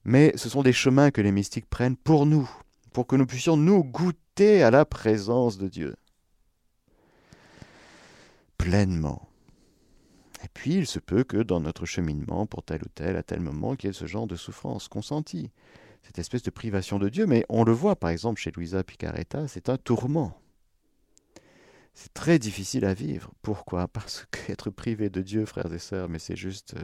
Mais 0.05 0.33
ce 0.35 0.49
sont 0.49 0.63
des 0.63 0.73
chemins 0.73 1.11
que 1.11 1.21
les 1.21 1.31
mystiques 1.31 1.69
prennent 1.69 1.95
pour 1.95 2.25
nous, 2.25 2.49
pour 2.91 3.07
que 3.07 3.15
nous 3.15 3.25
puissions 3.25 3.57
nous 3.57 3.83
goûter 3.83 4.63
à 4.63 4.71
la 4.71 4.85
présence 4.85 5.57
de 5.57 5.67
Dieu 5.67 5.95
pleinement. 8.63 9.27
Et 10.41 10.47
puis 10.53 10.75
il 10.75 10.87
se 10.87 10.99
peut 10.99 11.25
que 11.25 11.35
dans 11.35 11.59
notre 11.59 11.85
cheminement, 11.85 12.45
pour 12.45 12.63
tel 12.63 12.81
ou 12.81 12.87
tel, 12.95 13.17
à 13.17 13.23
tel 13.23 13.41
moment, 13.41 13.75
qu'il 13.75 13.87
y 13.87 13.91
ait 13.91 13.93
ce 13.93 14.07
genre 14.07 14.25
de 14.25 14.37
souffrance 14.37 14.87
consentie, 14.87 15.51
cette 16.01 16.17
espèce 16.17 16.43
de 16.43 16.49
privation 16.49 16.97
de 16.97 17.09
Dieu. 17.09 17.25
Mais 17.25 17.45
on 17.49 17.65
le 17.65 17.73
voit 17.73 17.97
par 17.97 18.09
exemple 18.09 18.39
chez 18.39 18.51
Louisa 18.51 18.81
Picaretta, 18.81 19.49
c'est 19.49 19.67
un 19.67 19.77
tourment. 19.77 20.39
C'est 21.93 22.13
très 22.13 22.39
difficile 22.39 22.85
à 22.85 22.93
vivre. 22.93 23.31
Pourquoi? 23.41 23.89
Parce 23.89 24.25
qu'être 24.31 24.69
privé 24.71 25.09
de 25.09 25.21
Dieu, 25.21 25.45
frères 25.45 25.73
et 25.73 25.79
sœurs, 25.79 26.07
mais 26.07 26.19
c'est 26.19 26.37
juste... 26.37 26.75
Euh, 26.77 26.83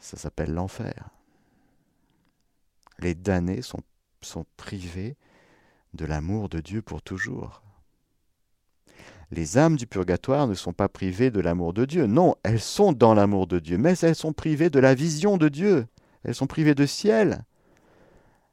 ça 0.00 0.16
s'appelle 0.16 0.52
l'enfer. 0.52 1.10
Les 3.00 3.14
damnés 3.14 3.62
sont, 3.62 3.80
sont 4.22 4.44
privés 4.56 5.16
de 5.94 6.04
l'amour 6.04 6.48
de 6.48 6.60
Dieu 6.60 6.82
pour 6.82 7.02
toujours. 7.02 7.62
Les 9.30 9.58
âmes 9.58 9.76
du 9.76 9.86
purgatoire 9.86 10.46
ne 10.46 10.54
sont 10.54 10.72
pas 10.72 10.88
privées 10.88 11.30
de 11.30 11.40
l'amour 11.40 11.74
de 11.74 11.84
Dieu. 11.84 12.06
Non, 12.06 12.34
elles 12.42 12.60
sont 12.60 12.92
dans 12.92 13.14
l'amour 13.14 13.46
de 13.46 13.58
Dieu, 13.58 13.76
mais 13.76 13.98
elles 13.98 14.16
sont 14.16 14.32
privées 14.32 14.70
de 14.70 14.80
la 14.80 14.94
vision 14.94 15.36
de 15.36 15.48
Dieu. 15.48 15.86
Elles 16.24 16.34
sont 16.34 16.46
privées 16.46 16.74
de 16.74 16.86
ciel. 16.86 17.44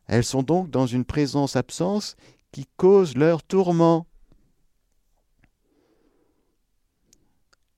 Elles 0.08 0.24
sont 0.24 0.44
donc 0.44 0.70
dans 0.70 0.86
une 0.86 1.06
présence-absence 1.06 2.16
qui 2.52 2.68
cause 2.78 3.16
leur 3.16 3.42
tourment. 3.42 4.06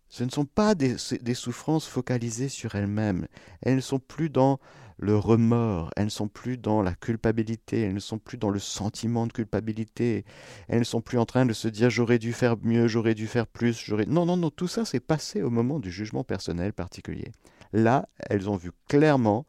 Ce 0.09 0.23
ne 0.23 0.29
sont 0.31 0.45
pas 0.45 0.73
des, 0.73 0.95
des 1.21 1.33
souffrances 1.35 1.87
focalisées 1.87 2.49
sur 2.49 2.73
elles-mêmes. 2.73 3.27
Elles 3.61 3.75
ne 3.75 3.81
sont 3.81 3.99
plus 3.99 4.31
dans 4.31 4.59
le 4.99 5.15
remords, 5.15 5.91
elles 5.95 6.05
ne 6.05 6.09
sont 6.09 6.27
plus 6.27 6.57
dans 6.57 6.81
la 6.81 6.95
culpabilité, 6.95 7.81
elles 7.81 7.93
ne 7.93 7.99
sont 7.99 8.17
plus 8.17 8.37
dans 8.37 8.49
le 8.49 8.59
sentiment 8.59 9.27
de 9.27 9.33
culpabilité, 9.33 10.25
elles 10.67 10.79
ne 10.79 10.83
sont 10.83 11.01
plus 11.01 11.19
en 11.19 11.25
train 11.25 11.45
de 11.45 11.53
se 11.53 11.67
dire 11.67 11.89
j'aurais 11.89 12.17
dû 12.17 12.33
faire 12.33 12.55
mieux, 12.63 12.87
j'aurais 12.87 13.13
dû 13.13 13.27
faire 13.27 13.45
plus, 13.45 13.77
j'aurais... 13.77 14.05
Non, 14.05 14.25
non, 14.25 14.37
non, 14.37 14.49
tout 14.49 14.67
ça 14.67 14.85
s'est 14.85 14.99
passé 14.99 15.43
au 15.43 15.51
moment 15.51 15.79
du 15.79 15.91
jugement 15.91 16.23
personnel 16.23 16.73
particulier. 16.73 17.31
Là, 17.73 18.09
elles 18.17 18.49
ont 18.49 18.55
vu 18.55 18.71
clairement 18.87 19.45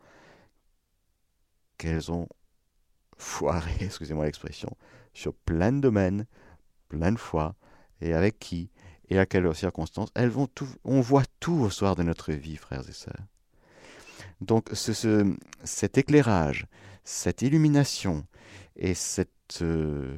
qu'elles 1.78 2.12
ont 2.12 2.28
foiré, 3.16 3.72
excusez-moi 3.80 4.26
l'expression, 4.26 4.76
sur 5.14 5.32
plein 5.32 5.72
de 5.72 5.80
domaines, 5.80 6.26
plein 6.88 7.12
de 7.12 7.18
fois, 7.18 7.54
et 8.02 8.12
avec 8.12 8.38
qui, 8.38 8.70
et 9.08 9.18
à 9.18 9.24
quelles 9.24 9.54
circonstances. 9.54 10.10
Elles 10.14 10.28
vont 10.28 10.46
tout, 10.46 10.68
on 10.84 11.00
voit 11.00 11.24
tout 11.40 11.54
au 11.54 11.70
soir 11.70 11.96
de 11.96 12.02
notre 12.02 12.32
vie, 12.32 12.56
frères 12.56 12.86
et 12.86 12.92
sœurs. 12.92 13.26
Donc 14.40 14.68
ce, 14.72 15.34
cet 15.64 15.98
éclairage, 15.98 16.66
cette 17.04 17.42
illumination 17.42 18.24
et 18.76 18.94
euh, 19.62 20.16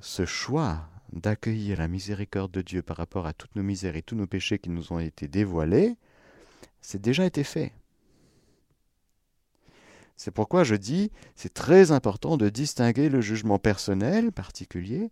ce 0.00 0.24
choix 0.24 0.88
d'accueillir 1.12 1.78
la 1.78 1.88
miséricorde 1.88 2.52
de 2.52 2.62
Dieu 2.62 2.82
par 2.82 2.96
rapport 2.96 3.26
à 3.26 3.32
toutes 3.32 3.56
nos 3.56 3.62
misères 3.62 3.96
et 3.96 4.02
tous 4.02 4.16
nos 4.16 4.26
péchés 4.26 4.58
qui 4.58 4.70
nous 4.70 4.92
ont 4.92 4.98
été 4.98 5.28
dévoilés, 5.28 5.96
c'est 6.80 7.00
déjà 7.00 7.24
été 7.24 7.44
fait. 7.44 7.72
C'est 10.16 10.30
pourquoi 10.30 10.62
je 10.62 10.76
dis, 10.76 11.10
c'est 11.34 11.52
très 11.52 11.90
important 11.90 12.36
de 12.36 12.48
distinguer 12.48 13.08
le 13.08 13.20
jugement 13.20 13.58
personnel 13.58 14.30
particulier 14.30 15.10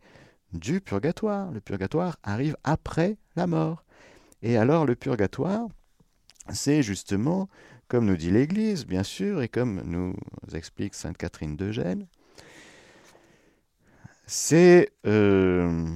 du 0.52 0.80
purgatoire. 0.80 1.50
Le 1.50 1.60
purgatoire 1.60 2.18
arrive 2.22 2.56
après 2.62 3.16
la 3.34 3.46
mort. 3.46 3.84
Et 4.42 4.56
alors 4.56 4.86
le 4.86 4.94
purgatoire, 4.94 5.66
c'est 6.52 6.82
justement 6.82 7.48
comme 7.92 8.06
nous 8.06 8.16
dit 8.16 8.30
l'Église, 8.30 8.86
bien 8.86 9.02
sûr, 9.02 9.42
et 9.42 9.48
comme 9.50 9.82
nous 9.82 10.16
explique 10.54 10.94
Sainte 10.94 11.18
Catherine 11.18 11.56
de 11.56 11.70
Gênes, 11.70 12.06
c'est 14.24 14.94
euh, 15.06 15.94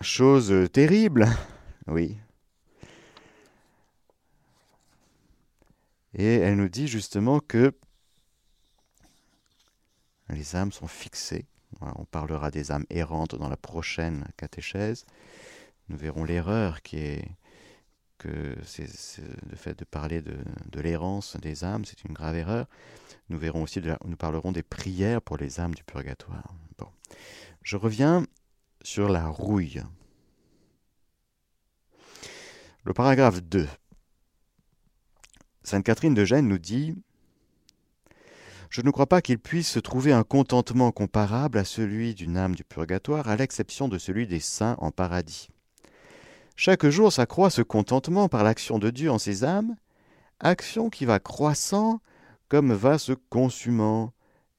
chose 0.00 0.70
terrible, 0.72 1.28
oui. 1.86 2.16
Et 6.14 6.36
elle 6.36 6.56
nous 6.56 6.70
dit 6.70 6.88
justement 6.88 7.40
que 7.40 7.74
les 10.30 10.56
âmes 10.56 10.72
sont 10.72 10.88
fixées. 10.88 11.44
On 11.82 12.06
parlera 12.06 12.50
des 12.50 12.72
âmes 12.72 12.86
errantes 12.88 13.34
dans 13.34 13.50
la 13.50 13.58
prochaine 13.58 14.26
catéchèse. 14.38 15.04
Nous 15.90 15.98
verrons 15.98 16.24
l'erreur 16.24 16.80
qui 16.80 16.96
est 16.96 17.28
que 18.18 18.56
c'est, 18.64 18.88
le 19.48 19.56
fait 19.56 19.78
de 19.78 19.84
parler 19.84 20.22
de, 20.22 20.80
l'errance 20.80 21.36
des 21.36 21.64
âmes, 21.64 21.84
c'est 21.84 22.04
une 22.04 22.14
grave 22.14 22.36
erreur. 22.36 22.66
Nous 23.28 23.38
verrons 23.38 23.62
aussi, 23.62 23.80
nous 24.04 24.16
parlerons 24.16 24.52
des 24.52 24.62
prières 24.62 25.22
pour 25.22 25.36
les 25.36 25.60
âmes 25.60 25.74
du 25.74 25.84
purgatoire. 25.84 26.54
Bon. 26.78 26.88
Je 27.62 27.76
reviens 27.76 28.24
sur 28.82 29.08
la 29.08 29.26
rouille. 29.28 29.82
Le 32.84 32.92
paragraphe 32.92 33.42
2. 33.42 33.66
Sainte 35.64 35.84
Catherine 35.84 36.14
de 36.14 36.24
Gênes 36.24 36.46
nous 36.46 36.58
dit 36.58 36.94
Je 38.70 38.82
ne 38.82 38.90
crois 38.92 39.08
pas 39.08 39.20
qu'il 39.20 39.40
puisse 39.40 39.68
se 39.68 39.80
trouver 39.80 40.12
un 40.12 40.22
contentement 40.22 40.92
comparable 40.92 41.58
à 41.58 41.64
celui 41.64 42.14
d'une 42.14 42.36
âme 42.36 42.54
du 42.54 42.62
purgatoire, 42.62 43.28
à 43.28 43.34
l'exception 43.34 43.88
de 43.88 43.98
celui 43.98 44.28
des 44.28 44.38
saints 44.38 44.76
en 44.78 44.92
paradis. 44.92 45.48
Chaque 46.56 46.86
jour 46.86 47.12
s'accroît 47.12 47.50
ce 47.50 47.60
contentement 47.60 48.28
par 48.28 48.42
l'action 48.42 48.78
de 48.78 48.88
Dieu 48.88 49.10
en 49.10 49.18
ces 49.18 49.44
âmes, 49.44 49.76
action 50.40 50.88
qui 50.88 51.04
va 51.04 51.20
croissant 51.20 52.00
comme 52.48 52.72
va 52.72 52.98
se 52.98 53.12
consumant, 53.12 54.12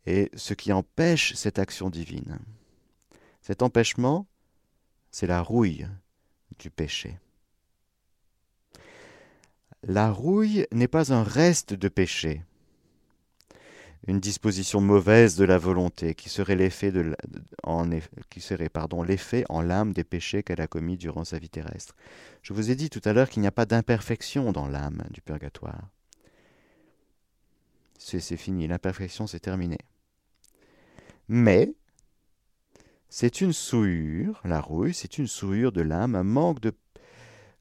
et 0.05 0.29
ce 0.35 0.53
qui 0.53 0.71
empêche 0.71 1.33
cette 1.33 1.59
action 1.59 1.89
divine. 1.89 2.39
Cet 3.41 3.61
empêchement, 3.61 4.27
c'est 5.11 5.27
la 5.27 5.41
rouille 5.41 5.87
du 6.59 6.69
péché. 6.69 7.19
La 9.83 10.11
rouille 10.11 10.65
n'est 10.71 10.87
pas 10.87 11.13
un 11.13 11.23
reste 11.23 11.73
de 11.73 11.89
péché, 11.89 12.43
une 14.05 14.19
disposition 14.19 14.79
mauvaise 14.79 15.35
de 15.35 15.43
la 15.43 15.57
volonté 15.57 16.13
qui 16.13 16.29
serait 16.29 16.55
l'effet 16.55 16.91
de, 16.91 17.15
en, 17.63 17.89
qui 18.29 18.41
serait 18.41 18.69
pardon 18.69 19.03
l'effet 19.03 19.43
en 19.49 19.61
l'âme 19.61 19.93
des 19.93 20.03
péchés 20.03 20.43
qu'elle 20.43 20.61
a 20.61 20.67
commis 20.67 20.97
durant 20.97 21.25
sa 21.25 21.39
vie 21.39 21.49
terrestre. 21.49 21.95
Je 22.41 22.53
vous 22.53 22.69
ai 22.71 22.75
dit 22.75 22.89
tout 22.89 23.01
à 23.05 23.13
l'heure 23.13 23.29
qu'il 23.29 23.41
n'y 23.41 23.47
a 23.47 23.51
pas 23.51 23.65
d'imperfection 23.65 24.51
dans 24.51 24.67
l'âme 24.67 25.03
du 25.09 25.21
purgatoire. 25.21 25.89
C'est 27.97 28.37
fini, 28.37 28.67
l'imperfection 28.67 29.27
c'est 29.27 29.39
terminé. 29.39 29.77
Mais 31.27 31.73
c'est 33.09 33.41
une 33.41 33.53
souillure, 33.53 34.39
la 34.45 34.61
rouille, 34.61 34.93
c'est 34.93 35.17
une 35.17 35.27
souillure 35.27 35.71
de 35.71 35.81
l'âme, 35.81 36.15
un 36.15 36.23
manque 36.23 36.61
de, 36.61 36.73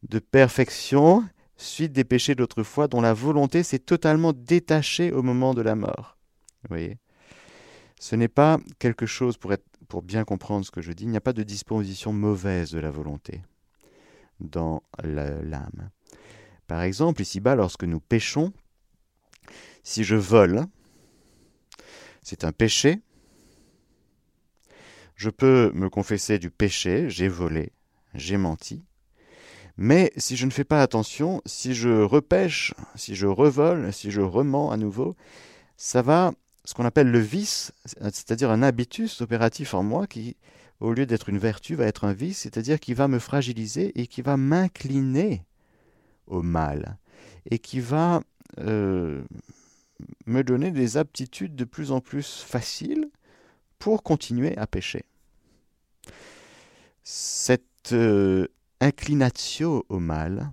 de 0.09 0.19
perfection 0.19 1.25
suite 1.57 1.93
des 1.93 2.05
péchés 2.05 2.35
d'autrefois 2.35 2.87
dont 2.87 3.00
la 3.00 3.14
volonté 3.14 3.62
s'est 3.62 3.78
totalement 3.78 4.33
détachée 4.33 5.11
au 5.12 5.23
moment 5.23 5.55
de 5.55 5.62
la 5.62 5.75
mort. 5.75 6.15
Ce 7.99 8.16
n'est 8.16 8.28
pas 8.28 8.58
quelque 8.78 9.06
chose, 9.06 9.38
pour 9.88 10.02
bien 10.02 10.25
comprendre 10.25 10.64
ce 10.64 10.70
que 10.70 10.82
je 10.82 10.92
dis, 10.92 11.04
il 11.04 11.11
n'y 11.11 11.16
a 11.16 11.23
pas 11.23 11.32
de 11.32 11.42
disposition 11.42 12.12
mauvaise 12.12 12.70
de 12.70 12.78
la 12.78 12.90
volonté 12.90 13.42
dans 14.40 14.82
l'âme. 15.02 15.90
Par 16.66 16.82
exemple, 16.82 17.23
ici-bas, 17.23 17.54
lorsque 17.54 17.85
nous 17.85 18.00
péchons, 18.00 18.52
si 19.82 20.04
je 20.04 20.16
vole, 20.16 20.66
c'est 22.23 22.44
un 22.44 22.52
péché. 22.52 23.00
Je 25.14 25.30
peux 25.30 25.70
me 25.73 25.88
confesser 25.88 26.38
du 26.38 26.50
péché, 26.50 27.08
j'ai 27.08 27.28
volé, 27.28 27.73
j'ai 28.14 28.37
menti. 28.37 28.85
Mais 29.78 30.12
si 30.16 30.37
je 30.37 30.44
ne 30.44 30.50
fais 30.50 30.64
pas 30.64 30.82
attention, 30.82 31.40
si 31.46 31.75
je 31.75 32.02
repêche, 32.02 32.75
si 32.96 33.14
je 33.14 33.26
revole, 33.26 33.92
si 33.92 34.11
je 34.11 34.20
remens 34.20 34.70
à 34.70 34.76
nouveau, 34.76 35.14
ça 35.76 36.02
va, 36.02 36.32
ce 36.66 36.75
qu'on 36.75 36.85
appelle 36.85 37.11
le 37.11 37.20
vice, 37.20 37.73
c'est-à-dire 37.85 38.50
un 38.50 38.62
habitus 38.62 39.20
opératif 39.20 39.73
en 39.73 39.85
moi 39.85 40.06
qui, 40.06 40.37
au 40.80 40.92
lieu 40.92 41.06
d'être 41.06 41.28
une 41.28 41.38
vertu, 41.38 41.76
va 41.76 41.87
être 41.87 42.04
un 42.04 42.12
vice, 42.12 42.40
c'est-à-dire 42.40 42.80
qui 42.80 42.92
va 42.92 43.06
me 43.06 43.20
fragiliser 43.20 43.99
et 43.99 44.08
qui 44.08 44.20
va 44.20 44.37
m'incliner 44.37 45.44
au 46.26 46.42
mal 46.42 46.99
et 47.49 47.61
qui 47.61 47.78
va 47.78 48.20
euh, 48.58 49.23
me 50.26 50.42
donner 50.42 50.73
des 50.73 50.96
aptitudes 50.96 51.54
de 51.54 51.64
plus 51.64 51.92
en 51.92 52.00
plus 52.00 52.42
faciles 52.42 53.08
pour 53.78 54.02
continuer 54.02 54.56
à 54.58 54.66
pécher. 54.66 55.04
Cette 57.04 57.92
euh, 57.92 58.49
inclinatio 58.80 59.87
au 59.88 60.00
mal 60.00 60.50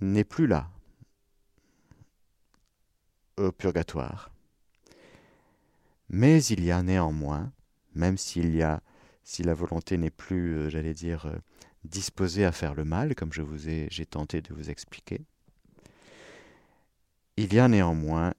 n'est 0.00 0.24
plus 0.24 0.48
là 0.48 0.68
au 3.36 3.52
purgatoire. 3.52 4.33
Mais 6.16 6.44
il 6.44 6.62
y 6.64 6.70
a 6.70 6.80
néanmoins, 6.84 7.52
même 7.96 8.16
s'il 8.18 8.54
y 8.54 8.62
a, 8.62 8.80
si 9.24 9.42
la 9.42 9.52
volonté 9.52 9.98
n'est 9.98 10.10
plus, 10.10 10.54
euh, 10.54 10.70
j'allais 10.70 10.94
dire, 10.94 11.26
euh, 11.26 11.36
disposée 11.82 12.44
à 12.44 12.52
faire 12.52 12.76
le 12.76 12.84
mal, 12.84 13.16
comme 13.16 13.32
je 13.32 13.42
vous 13.42 13.68
ai, 13.68 13.88
j'ai 13.90 14.06
tenté 14.06 14.40
de 14.40 14.54
vous 14.54 14.70
expliquer, 14.70 15.22
il 17.36 17.52
y 17.52 17.58
a 17.58 17.66
néanmoins 17.66 18.32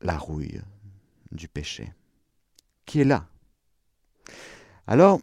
la 0.00 0.16
rouille 0.16 0.62
du 1.32 1.48
péché, 1.48 1.92
qui 2.86 3.00
est 3.00 3.04
là. 3.04 3.26
Alors, 4.86 5.20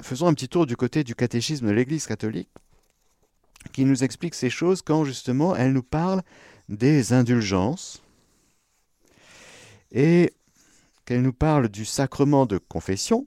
faisons 0.00 0.28
un 0.28 0.32
petit 0.32 0.48
tour 0.48 0.64
du 0.64 0.78
côté 0.78 1.04
du 1.04 1.14
catéchisme 1.14 1.66
de 1.66 1.72
l'Église 1.72 2.06
catholique, 2.06 2.48
qui 3.74 3.84
nous 3.84 4.02
explique 4.02 4.34
ces 4.34 4.48
choses 4.48 4.80
quand 4.80 5.04
justement 5.04 5.54
elle 5.54 5.74
nous 5.74 5.82
parle 5.82 6.22
des 6.70 7.12
indulgences 7.12 8.00
et 9.96 10.34
qu'elle 11.06 11.22
nous 11.22 11.32
parle 11.32 11.68
du 11.70 11.86
sacrement 11.86 12.44
de 12.44 12.58
confession, 12.58 13.26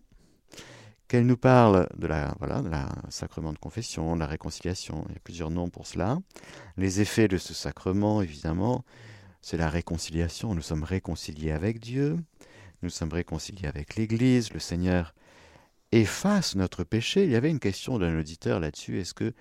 qu'elle 1.07 1.25
nous 1.25 1.35
parle 1.35 1.89
de 1.97 2.05
la 2.05 2.35
voilà 2.37 2.61
sacrement 3.09 3.51
de 3.51 3.57
confession, 3.57 4.13
de 4.13 4.19
la 4.19 4.27
réconciliation, 4.27 5.03
il 5.09 5.13
y 5.13 5.17
a 5.17 5.21
plusieurs 5.23 5.49
noms 5.49 5.69
pour 5.69 5.87
cela, 5.87 6.19
les 6.77 7.01
effets 7.01 7.27
de 7.27 7.39
ce 7.39 7.55
sacrement 7.55 8.21
évidemment, 8.21 8.85
c'est 9.41 9.57
la 9.57 9.69
réconciliation. 9.69 10.53
Nous 10.53 10.61
sommes 10.61 10.83
réconciliés 10.83 11.51
avec 11.51 11.79
Dieu, 11.79 12.17
nous 12.83 12.91
sommes 12.91 13.13
réconciliés 13.13 13.67
avec 13.67 13.95
l'Église, 13.95 14.53
le 14.53 14.59
Seigneur 14.59 15.15
efface 15.91 16.55
notre 16.55 16.83
péché. 16.83 17.23
Il 17.23 17.31
y 17.31 17.35
avait 17.35 17.49
une 17.49 17.59
question 17.59 17.97
d'un 17.97 18.19
auditeur 18.19 18.59
là-dessus. 18.59 18.99
Est-ce 18.99 19.15
que 19.15 19.33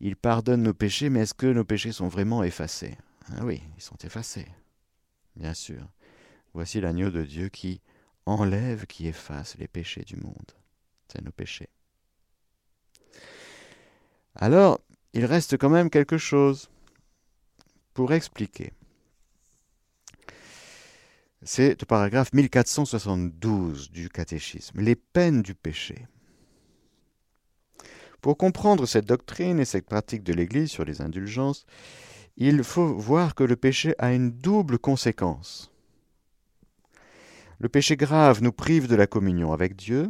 il 0.00 0.14
pardonne 0.14 0.62
nos 0.62 0.74
péchés, 0.74 1.08
mais 1.08 1.20
est-ce 1.20 1.32
que 1.32 1.46
nos 1.46 1.64
péchés 1.64 1.92
sont 1.92 2.08
vraiment 2.08 2.42
effacés? 2.42 2.98
Ah 3.34 3.44
oui, 3.44 3.62
ils 3.78 3.82
sont 3.82 3.96
effacés, 4.04 4.46
bien 5.36 5.54
sûr. 5.54 5.88
Voici 6.56 6.80
l'agneau 6.80 7.10
de 7.10 7.22
Dieu 7.22 7.50
qui 7.50 7.82
enlève, 8.24 8.86
qui 8.86 9.06
efface 9.06 9.58
les 9.58 9.68
péchés 9.68 10.04
du 10.06 10.16
monde. 10.16 10.52
C'est 11.06 11.20
nos 11.20 11.30
péchés. 11.30 11.68
Alors, 14.34 14.80
il 15.12 15.26
reste 15.26 15.58
quand 15.58 15.68
même 15.68 15.90
quelque 15.90 16.16
chose 16.16 16.70
pour 17.92 18.14
expliquer. 18.14 18.72
C'est 21.42 21.78
le 21.78 21.84
paragraphe 21.84 22.32
1472 22.32 23.90
du 23.90 24.08
catéchisme, 24.08 24.80
les 24.80 24.96
peines 24.96 25.42
du 25.42 25.54
péché. 25.54 26.06
Pour 28.22 28.38
comprendre 28.38 28.86
cette 28.86 29.04
doctrine 29.04 29.60
et 29.60 29.66
cette 29.66 29.84
pratique 29.84 30.22
de 30.22 30.32
l'Église 30.32 30.70
sur 30.70 30.86
les 30.86 31.02
indulgences, 31.02 31.66
il 32.38 32.64
faut 32.64 32.94
voir 32.94 33.34
que 33.34 33.44
le 33.44 33.56
péché 33.56 33.94
a 33.98 34.14
une 34.14 34.30
double 34.30 34.78
conséquence. 34.78 35.70
Le 37.58 37.68
péché 37.68 37.96
grave 37.96 38.42
nous 38.42 38.52
prive 38.52 38.86
de 38.88 38.96
la 38.96 39.06
communion 39.06 39.52
avec 39.52 39.76
Dieu, 39.76 40.08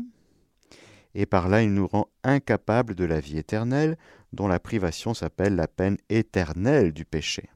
et 1.15 1.27
par 1.27 1.49
là 1.49 1.63
il 1.63 1.73
nous 1.73 1.87
rend 1.87 2.09
incapables 2.25 2.95
de 2.95 3.05
la 3.05 3.21
vie 3.21 3.39
éternelle, 3.39 3.97
dont 4.33 4.49
la 4.49 4.61
privation 4.61 5.15
s'appelle 5.15 5.55
la 5.55 5.69
peine 5.69 5.97
éternelle 6.09 6.93
du 6.93 7.05
péché. 7.05 7.49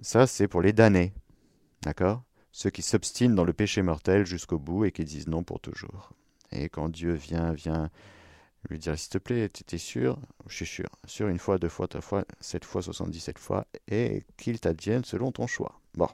Ça, 0.00 0.26
c'est 0.26 0.48
pour 0.48 0.62
les 0.62 0.72
damnés. 0.72 1.12
D'accord? 1.82 2.22
Ceux 2.50 2.70
qui 2.70 2.82
s'obstinent 2.82 3.34
dans 3.34 3.44
le 3.44 3.52
péché 3.52 3.82
mortel 3.82 4.26
jusqu'au 4.26 4.58
bout 4.58 4.84
et 4.84 4.92
qui 4.92 5.04
disent 5.04 5.28
non 5.28 5.42
pour 5.42 5.60
toujours. 5.60 6.12
Et 6.50 6.68
quand 6.68 6.88
Dieu 6.88 7.12
vient, 7.12 7.52
vient 7.52 7.90
lui 8.68 8.78
dire 8.78 8.98
S'il 8.98 9.10
te 9.10 9.18
plaît, 9.18 9.48
tu 9.48 9.62
es 9.74 9.78
sûr? 9.78 10.18
Je 10.46 10.56
suis 10.56 10.66
sûr. 10.66 10.88
Sûr 11.06 11.28
une 11.28 11.38
fois, 11.38 11.58
deux 11.58 11.68
fois, 11.68 11.88
trois 11.88 12.00
fois, 12.00 12.24
sept 12.40 12.64
fois, 12.64 12.82
soixante-dix-sept 12.82 13.38
fois, 13.38 13.66
et 13.88 14.24
qu'il 14.36 14.60
t'advienne 14.60 15.04
selon 15.04 15.32
ton 15.32 15.46
choix. 15.46 15.80
Bon. 15.94 16.08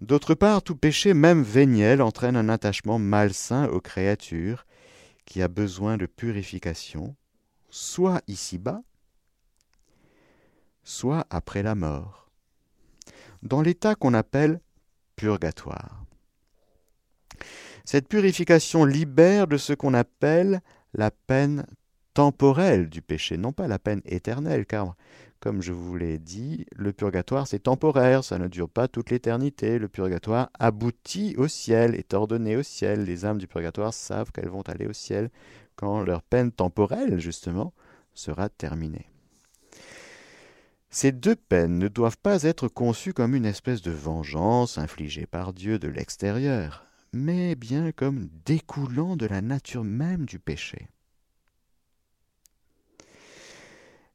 D'autre 0.00 0.34
part, 0.34 0.62
tout 0.62 0.76
péché, 0.76 1.14
même 1.14 1.42
véniel, 1.42 2.00
entraîne 2.00 2.36
un 2.36 2.48
attachement 2.48 2.98
malsain 2.98 3.68
aux 3.68 3.80
créatures 3.80 4.66
qui 5.26 5.42
a 5.42 5.48
besoin 5.48 5.96
de 5.96 6.06
purification, 6.06 7.14
soit 7.68 8.22
ici-bas, 8.26 8.82
soit 10.82 11.26
après 11.30 11.62
la 11.62 11.74
mort 11.74 12.20
dans 13.42 13.62
l'état 13.62 13.94
qu'on 13.94 14.14
appelle 14.14 14.60
purgatoire. 15.16 16.04
Cette 17.84 18.08
purification 18.08 18.84
libère 18.84 19.46
de 19.46 19.56
ce 19.56 19.72
qu'on 19.72 19.94
appelle 19.94 20.60
la 20.92 21.10
peine 21.10 21.66
temporelle 22.14 22.88
du 22.88 23.02
péché, 23.02 23.36
non 23.36 23.52
pas 23.52 23.68
la 23.68 23.78
peine 23.78 24.02
éternelle, 24.04 24.66
car, 24.66 24.94
comme 25.40 25.62
je 25.62 25.72
vous 25.72 25.96
l'ai 25.96 26.18
dit, 26.18 26.66
le 26.76 26.92
purgatoire 26.92 27.46
c'est 27.46 27.60
temporaire, 27.60 28.22
ça 28.22 28.38
ne 28.38 28.46
dure 28.46 28.68
pas 28.68 28.88
toute 28.88 29.10
l'éternité, 29.10 29.78
le 29.78 29.88
purgatoire 29.88 30.50
aboutit 30.58 31.34
au 31.38 31.48
ciel, 31.48 31.94
est 31.94 32.14
ordonné 32.14 32.56
au 32.56 32.62
ciel, 32.62 33.04
les 33.04 33.24
âmes 33.24 33.38
du 33.38 33.46
purgatoire 33.46 33.94
savent 33.94 34.32
qu'elles 34.32 34.50
vont 34.50 34.62
aller 34.62 34.86
au 34.86 34.92
ciel 34.92 35.30
quand 35.76 36.02
leur 36.02 36.22
peine 36.22 36.52
temporelle, 36.52 37.18
justement, 37.18 37.72
sera 38.12 38.50
terminée. 38.50 39.10
Ces 40.90 41.12
deux 41.12 41.36
peines 41.36 41.78
ne 41.78 41.88
doivent 41.88 42.18
pas 42.18 42.42
être 42.42 42.68
conçues 42.68 43.14
comme 43.14 43.34
une 43.34 43.46
espèce 43.46 43.80
de 43.80 43.92
vengeance 43.92 44.76
infligée 44.76 45.24
par 45.24 45.52
Dieu 45.52 45.78
de 45.78 45.88
l'extérieur, 45.88 46.84
mais 47.12 47.54
bien 47.54 47.92
comme 47.92 48.28
découlant 48.44 49.16
de 49.16 49.26
la 49.26 49.40
nature 49.40 49.84
même 49.84 50.26
du 50.26 50.38
péché. 50.38 50.88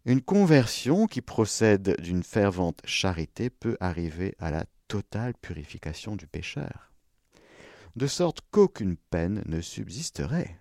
Une 0.05 0.21
conversion 0.21 1.07
qui 1.07 1.21
procède 1.21 1.99
d'une 1.99 2.21
fervente 2.21 2.79
charité 2.85 3.49
peut 3.49 3.75
arriver 3.79 4.35
à 4.37 4.51
la 4.51 4.65
totale 4.87 5.33
purification 5.33 6.15
du 6.15 6.27
pécheur, 6.27 6.91
de 7.95 8.05
sorte 8.05 8.41
qu'aucune 8.51 8.97
peine 8.97 9.41
ne 9.47 9.61
subsisterait. 9.61 10.59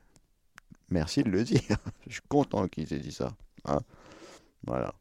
Merci 0.88 1.24
de 1.24 1.28
le 1.28 1.44
dire. 1.44 1.76
Je 2.06 2.14
suis 2.14 2.22
content 2.26 2.68
qu'il 2.68 2.90
ait 2.90 2.98
dit 2.98 3.12
ça. 3.12 3.36
Hein. 3.66 3.80
voilà. 4.66 4.94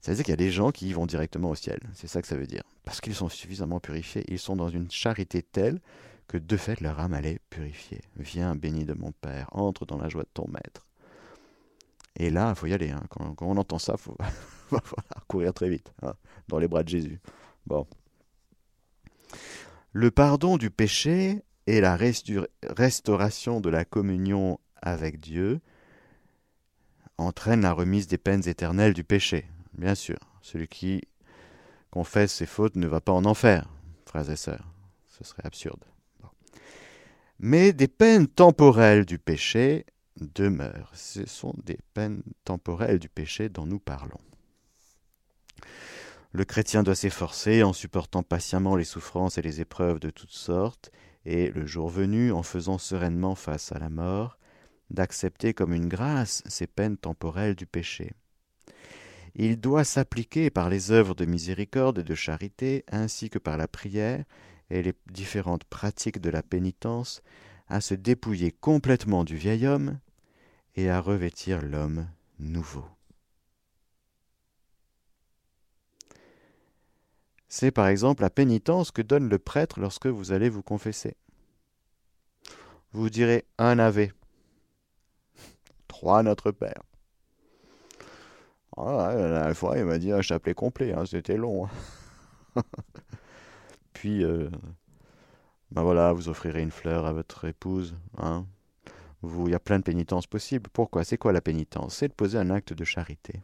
Ça 0.00 0.12
veut 0.12 0.16
dire 0.16 0.24
qu'il 0.24 0.32
y 0.32 0.34
a 0.34 0.36
des 0.36 0.52
gens 0.52 0.70
qui 0.70 0.92
vont 0.92 1.06
directement 1.06 1.50
au 1.50 1.56
ciel. 1.56 1.80
C'est 1.94 2.06
ça 2.06 2.22
que 2.22 2.28
ça 2.28 2.36
veut 2.36 2.46
dire. 2.46 2.62
Parce 2.84 3.00
qu'ils 3.00 3.16
sont 3.16 3.28
suffisamment 3.28 3.80
purifiés. 3.80 4.22
Ils 4.28 4.38
sont 4.38 4.54
dans 4.54 4.68
une 4.68 4.88
charité 4.88 5.42
telle 5.42 5.80
que 6.28 6.38
de 6.38 6.56
fait 6.56 6.80
leur 6.80 7.00
âme 7.00 7.14
allait 7.14 7.40
purifier. 7.50 8.02
Viens, 8.16 8.54
béni 8.54 8.84
de 8.84 8.94
mon 8.94 9.10
Père, 9.10 9.48
entre 9.50 9.84
dans 9.84 9.98
la 9.98 10.08
joie 10.08 10.22
de 10.22 10.30
ton 10.32 10.46
Maître. 10.48 10.86
Et 12.16 12.30
là, 12.30 12.50
il 12.50 12.54
faut 12.56 12.66
y 12.66 12.72
aller. 12.72 12.90
Hein. 12.90 13.02
Quand, 13.10 13.34
on 13.40 13.56
entend 13.56 13.78
ça, 13.78 13.94
il 13.96 14.00
faut, 14.00 14.16
courir 15.28 15.52
très 15.52 15.68
vite 15.68 15.92
hein, 16.02 16.14
dans 16.48 16.58
les 16.58 16.68
bras 16.68 16.82
de 16.82 16.88
Jésus. 16.88 17.20
Bon. 17.66 17.86
Le 19.92 20.10
pardon 20.10 20.56
du 20.56 20.70
péché 20.70 21.42
et 21.66 21.80
la 21.80 21.96
restauration 21.96 23.60
de 23.60 23.68
la 23.68 23.84
communion 23.84 24.58
avec 24.80 25.20
Dieu 25.20 25.60
entraînent 27.18 27.62
la 27.62 27.72
remise 27.72 28.06
des 28.06 28.18
peines 28.18 28.46
éternelles 28.46 28.92
du 28.92 29.04
péché. 29.04 29.46
Bien 29.72 29.94
sûr, 29.94 30.18
celui 30.42 30.68
qui 30.68 31.02
confesse 31.90 32.32
ses 32.32 32.46
fautes 32.46 32.76
ne 32.76 32.86
va 32.86 33.00
pas 33.00 33.12
en 33.12 33.24
enfer, 33.24 33.68
frères 34.06 34.30
et 34.30 34.36
sœurs. 34.36 34.68
Ce 35.08 35.24
serait 35.24 35.46
absurde. 35.46 35.82
Mais 37.38 37.72
des 37.72 37.88
peines 37.88 38.26
temporelles 38.26 39.04
du 39.04 39.18
péché 39.18 39.84
demeurent. 40.20 40.90
Ce 40.94 41.26
sont 41.26 41.54
des 41.64 41.78
peines 41.94 42.22
temporelles 42.44 42.98
du 42.98 43.08
péché 43.08 43.48
dont 43.48 43.66
nous 43.66 43.78
parlons. 43.78 44.20
Le 46.32 46.44
chrétien 46.44 46.82
doit 46.82 46.94
s'efforcer 46.94 47.62
en 47.62 47.72
supportant 47.72 48.22
patiemment 48.22 48.76
les 48.76 48.84
souffrances 48.84 49.38
et 49.38 49.42
les 49.42 49.60
épreuves 49.60 50.00
de 50.00 50.10
toutes 50.10 50.32
sortes, 50.32 50.90
et 51.24 51.50
le 51.50 51.66
jour 51.66 51.88
venu, 51.88 52.30
en 52.30 52.42
faisant 52.42 52.78
sereinement 52.78 53.34
face 53.34 53.72
à 53.72 53.78
la 53.78 53.88
mort, 53.88 54.38
d'accepter 54.90 55.54
comme 55.54 55.72
une 55.72 55.88
grâce 55.88 56.42
ces 56.46 56.66
peines 56.66 56.96
temporelles 56.96 57.54
du 57.54 57.66
péché. 57.66 58.12
Il 59.34 59.60
doit 59.60 59.84
s'appliquer 59.84 60.50
par 60.50 60.70
les 60.70 60.92
œuvres 60.92 61.14
de 61.14 61.24
miséricorde 61.24 61.98
et 61.98 62.04
de 62.04 62.14
charité, 62.14 62.84
ainsi 62.90 63.28
que 63.28 63.38
par 63.38 63.56
la 63.56 63.68
prière 63.68 64.24
et 64.70 64.82
les 64.82 64.94
différentes 65.10 65.64
pratiques 65.64 66.20
de 66.20 66.30
la 66.30 66.42
pénitence, 66.42 67.22
à 67.68 67.80
se 67.80 67.94
dépouiller 67.94 68.52
complètement 68.52 69.24
du 69.24 69.36
vieil 69.36 69.66
homme 69.66 69.98
et 70.76 70.90
à 70.90 71.00
revêtir 71.00 71.62
l'homme 71.62 72.06
nouveau. 72.38 72.84
C'est 77.48 77.70
par 77.70 77.86
exemple 77.86 78.22
la 78.22 78.30
pénitence 78.30 78.90
que 78.90 79.02
donne 79.02 79.28
le 79.28 79.38
prêtre 79.38 79.80
lorsque 79.80 80.06
vous 80.06 80.32
allez 80.32 80.50
vous 80.50 80.62
confesser. 80.62 81.16
Vous 82.92 83.08
direz 83.08 83.46
un 83.58 83.78
Ave, 83.78 84.08
trois 85.88 86.22
Notre 86.22 86.50
Père. 86.50 86.82
Ah, 88.76 89.14
la 89.14 89.54
fois, 89.54 89.78
il 89.78 89.86
m'a 89.86 89.96
dit 89.96 90.12
un 90.12 90.20
chapelet 90.20 90.52
complet, 90.52 90.92
hein, 90.92 91.06
c'était 91.06 91.38
long. 91.38 91.66
Hein. 92.56 92.62
Puis, 93.94 94.22
euh, 94.22 94.50
ben 95.70 95.82
voilà, 95.82 96.12
vous 96.12 96.28
offrirez 96.28 96.60
une 96.60 96.70
fleur 96.70 97.06
à 97.06 97.14
votre 97.14 97.46
épouse. 97.46 97.96
Hein. 98.18 98.44
Il 99.22 99.50
y 99.50 99.54
a 99.54 99.60
plein 99.60 99.78
de 99.78 99.84
pénitences 99.84 100.26
possibles. 100.26 100.70
Pourquoi? 100.72 101.04
C'est 101.04 101.18
quoi 101.18 101.32
la 101.32 101.40
pénitence? 101.40 101.96
C'est 101.96 102.08
de 102.08 102.12
poser 102.14 102.38
un 102.38 102.50
acte 102.50 102.72
de 102.72 102.84
charité. 102.84 103.42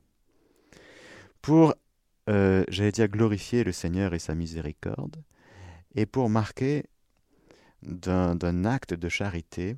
Pour 1.41 1.75
euh, 2.29 2.65
j'allais 2.69 2.93
dire 2.93 3.09
glorifier 3.09 3.65
le 3.65 3.73
Seigneur 3.73 4.15
et 4.15 4.19
sa 4.19 4.35
miséricorde, 4.35 5.23
et 5.95 6.07
pour 6.07 6.31
marquer 6.31 6.85
d'un 7.83 8.65
acte 8.65 8.95
de 8.95 9.09
charité 9.09 9.77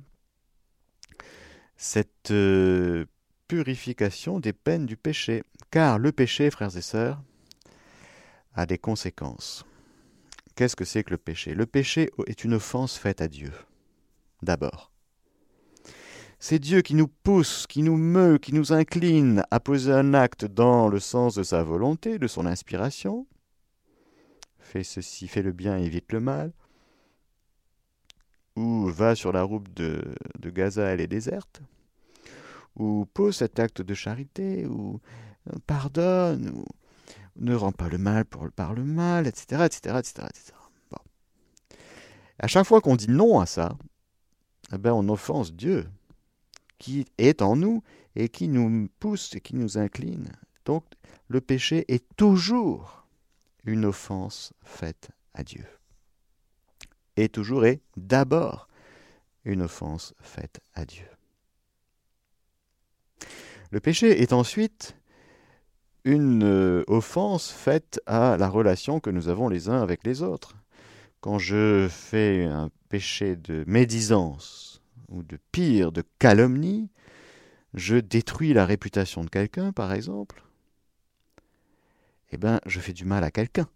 cette 1.75 2.31
euh, 2.31 3.05
purification 3.47 4.39
des 4.39 4.53
peines 4.53 4.85
du 4.85 4.95
péché. 4.95 5.43
Car 5.71 5.97
le 5.97 6.11
péché, 6.11 6.49
frères 6.51 6.77
et 6.77 6.81
sœurs, 6.81 7.21
a 8.53 8.65
des 8.65 8.77
conséquences. 8.77 9.65
Qu'est-ce 10.55 10.75
que 10.75 10.85
c'est 10.85 11.03
que 11.03 11.11
le 11.11 11.17
péché? 11.17 11.53
Le 11.53 11.65
péché 11.65 12.11
est 12.27 12.43
une 12.43 12.53
offense 12.53 12.97
faite 12.97 13.21
à 13.21 13.27
Dieu, 13.27 13.51
d'abord. 14.41 14.94
C'est 16.39 16.59
Dieu 16.59 16.81
qui 16.81 16.95
nous 16.95 17.07
pousse, 17.07 17.65
qui 17.67 17.81
nous 17.81 17.97
meut, 17.97 18.37
qui 18.37 18.53
nous 18.53 18.73
incline 18.73 19.43
à 19.51 19.59
poser 19.59 19.91
un 19.91 20.13
acte 20.13 20.45
dans 20.45 20.89
le 20.89 20.99
sens 20.99 21.35
de 21.35 21.43
sa 21.43 21.63
volonté, 21.63 22.19
de 22.19 22.27
son 22.27 22.45
inspiration. 22.45 23.25
Fais 24.59 24.83
ceci, 24.83 25.27
fais 25.27 25.41
le 25.41 25.53
bien, 25.53 25.77
évite 25.77 26.11
le 26.11 26.19
mal. 26.19 26.51
Ou 28.55 28.85
va 28.87 29.15
sur 29.15 29.31
la 29.31 29.43
route 29.43 29.73
de, 29.73 30.03
Gaza, 30.43 30.83
elle 30.83 31.01
est 31.01 31.07
déserte. 31.07 31.61
Ou 32.75 33.05
pose 33.13 33.37
cet 33.37 33.59
acte 33.59 33.81
de 33.81 33.93
charité, 33.93 34.65
ou 34.65 34.99
pardonne, 35.65 36.49
ou 36.49 36.65
ne 37.37 37.55
rend 37.55 37.71
pas 37.71 37.89
le 37.89 37.97
mal 37.97 38.25
pour, 38.25 38.49
par 38.51 38.73
le 38.73 38.83
mal, 38.83 39.27
etc. 39.27 39.63
etc., 39.65 39.97
etc.. 39.99 40.25
À 42.37 42.47
chaque 42.47 42.65
fois 42.65 42.81
qu'on 42.81 42.97
dit 42.97 43.09
non 43.09 43.39
à 43.39 43.45
ça, 43.45 43.77
eh 44.73 44.77
ben 44.77 44.91
on 44.91 45.07
offense 45.07 45.53
Dieu 45.53 45.87
qui 46.77 47.05
est 47.17 47.41
en 47.41 47.55
nous 47.55 47.83
et 48.15 48.29
qui 48.29 48.47
nous 48.47 48.89
pousse 48.99 49.35
et 49.35 49.41
qui 49.41 49.55
nous 49.55 49.77
incline. 49.77 50.31
Donc 50.65 50.85
le 51.27 51.41
péché 51.41 51.85
est 51.87 52.05
toujours 52.15 53.07
une 53.65 53.85
offense 53.85 54.53
faite 54.63 55.09
à 55.33 55.43
Dieu. 55.43 55.65
Et 57.17 57.29
toujours 57.29 57.65
est 57.65 57.81
d'abord 57.97 58.67
une 59.43 59.61
offense 59.61 60.13
faite 60.19 60.59
à 60.73 60.85
Dieu. 60.85 61.07
Le 63.71 63.79
péché 63.79 64.21
est 64.21 64.33
ensuite 64.33 64.95
une 66.03 66.43
euh, 66.43 66.83
offense 66.87 67.51
faite 67.51 67.99
à 68.05 68.37
la 68.37 68.47
relation 68.47 68.99
que 68.99 69.09
nous 69.09 69.27
avons 69.27 69.49
les 69.49 69.69
uns 69.69 69.81
avec 69.81 70.05
les 70.05 70.21
autres. 70.21 70.55
Quand 71.19 71.39
je 71.39 71.87
fais 71.89 72.43
un 72.45 72.69
péché 72.89 73.35
de 73.35 73.63
médisance, 73.65 74.74
ou 75.09 75.23
de 75.23 75.37
pire, 75.51 75.91
de 75.91 76.03
calomnie, 76.19 76.89
je 77.73 77.97
détruis 77.97 78.53
la 78.53 78.65
réputation 78.65 79.23
de 79.23 79.29
quelqu'un, 79.29 79.71
par 79.71 79.93
exemple, 79.93 80.43
eh 82.31 82.37
bien, 82.37 82.59
je 82.65 82.79
fais 82.79 82.93
du 82.93 83.05
mal 83.05 83.23
à 83.23 83.31
quelqu'un. 83.31 83.67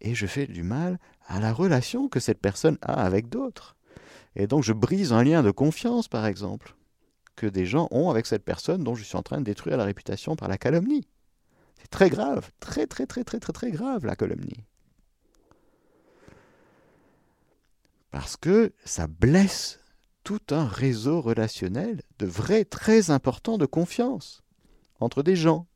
Et 0.00 0.14
je 0.14 0.26
fais 0.26 0.46
du 0.46 0.62
mal 0.62 0.98
à 1.26 1.40
la 1.40 1.52
relation 1.52 2.08
que 2.08 2.20
cette 2.20 2.40
personne 2.40 2.78
a 2.82 3.04
avec 3.04 3.28
d'autres. 3.28 3.76
Et 4.36 4.46
donc, 4.46 4.62
je 4.62 4.72
brise 4.72 5.12
un 5.12 5.24
lien 5.24 5.42
de 5.42 5.50
confiance, 5.50 6.08
par 6.08 6.26
exemple, 6.26 6.76
que 7.36 7.46
des 7.46 7.66
gens 7.66 7.88
ont 7.90 8.10
avec 8.10 8.26
cette 8.26 8.44
personne 8.44 8.84
dont 8.84 8.94
je 8.94 9.04
suis 9.04 9.16
en 9.16 9.22
train 9.22 9.38
de 9.38 9.44
détruire 9.44 9.76
la 9.76 9.84
réputation 9.84 10.36
par 10.36 10.48
la 10.48 10.58
calomnie. 10.58 11.08
C'est 11.80 11.90
très 11.90 12.10
grave, 12.10 12.50
très, 12.60 12.86
très, 12.86 13.06
très, 13.06 13.24
très, 13.24 13.40
très, 13.40 13.52
très 13.52 13.70
grave, 13.70 14.04
la 14.04 14.16
calomnie. 14.16 14.64
Parce 18.10 18.36
que 18.36 18.72
ça 18.84 19.06
blesse 19.06 19.80
tout 20.24 20.40
un 20.50 20.66
réseau 20.66 21.20
relationnel 21.20 22.02
de 22.18 22.26
vrai 22.26 22.64
très 22.64 23.10
important 23.10 23.58
de 23.58 23.66
confiance 23.66 24.42
entre 25.00 25.22
des 25.22 25.36
gens. 25.36 25.66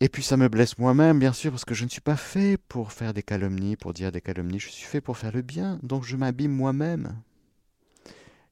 Et 0.00 0.08
puis 0.10 0.22
ça 0.22 0.36
me 0.36 0.48
blesse 0.48 0.78
moi-même, 0.78 1.18
bien 1.18 1.32
sûr, 1.32 1.50
parce 1.50 1.64
que 1.64 1.74
je 1.74 1.84
ne 1.84 1.88
suis 1.88 2.02
pas 2.02 2.16
fait 2.16 2.58
pour 2.68 2.92
faire 2.92 3.14
des 3.14 3.22
calomnies, 3.22 3.76
pour 3.76 3.94
dire 3.94 4.12
des 4.12 4.20
calomnies, 4.20 4.58
je 4.58 4.68
suis 4.68 4.84
fait 4.84 5.00
pour 5.00 5.16
faire 5.16 5.32
le 5.32 5.40
bien, 5.40 5.80
donc 5.82 6.04
je 6.04 6.16
m'abîme 6.16 6.52
moi-même. 6.52 7.22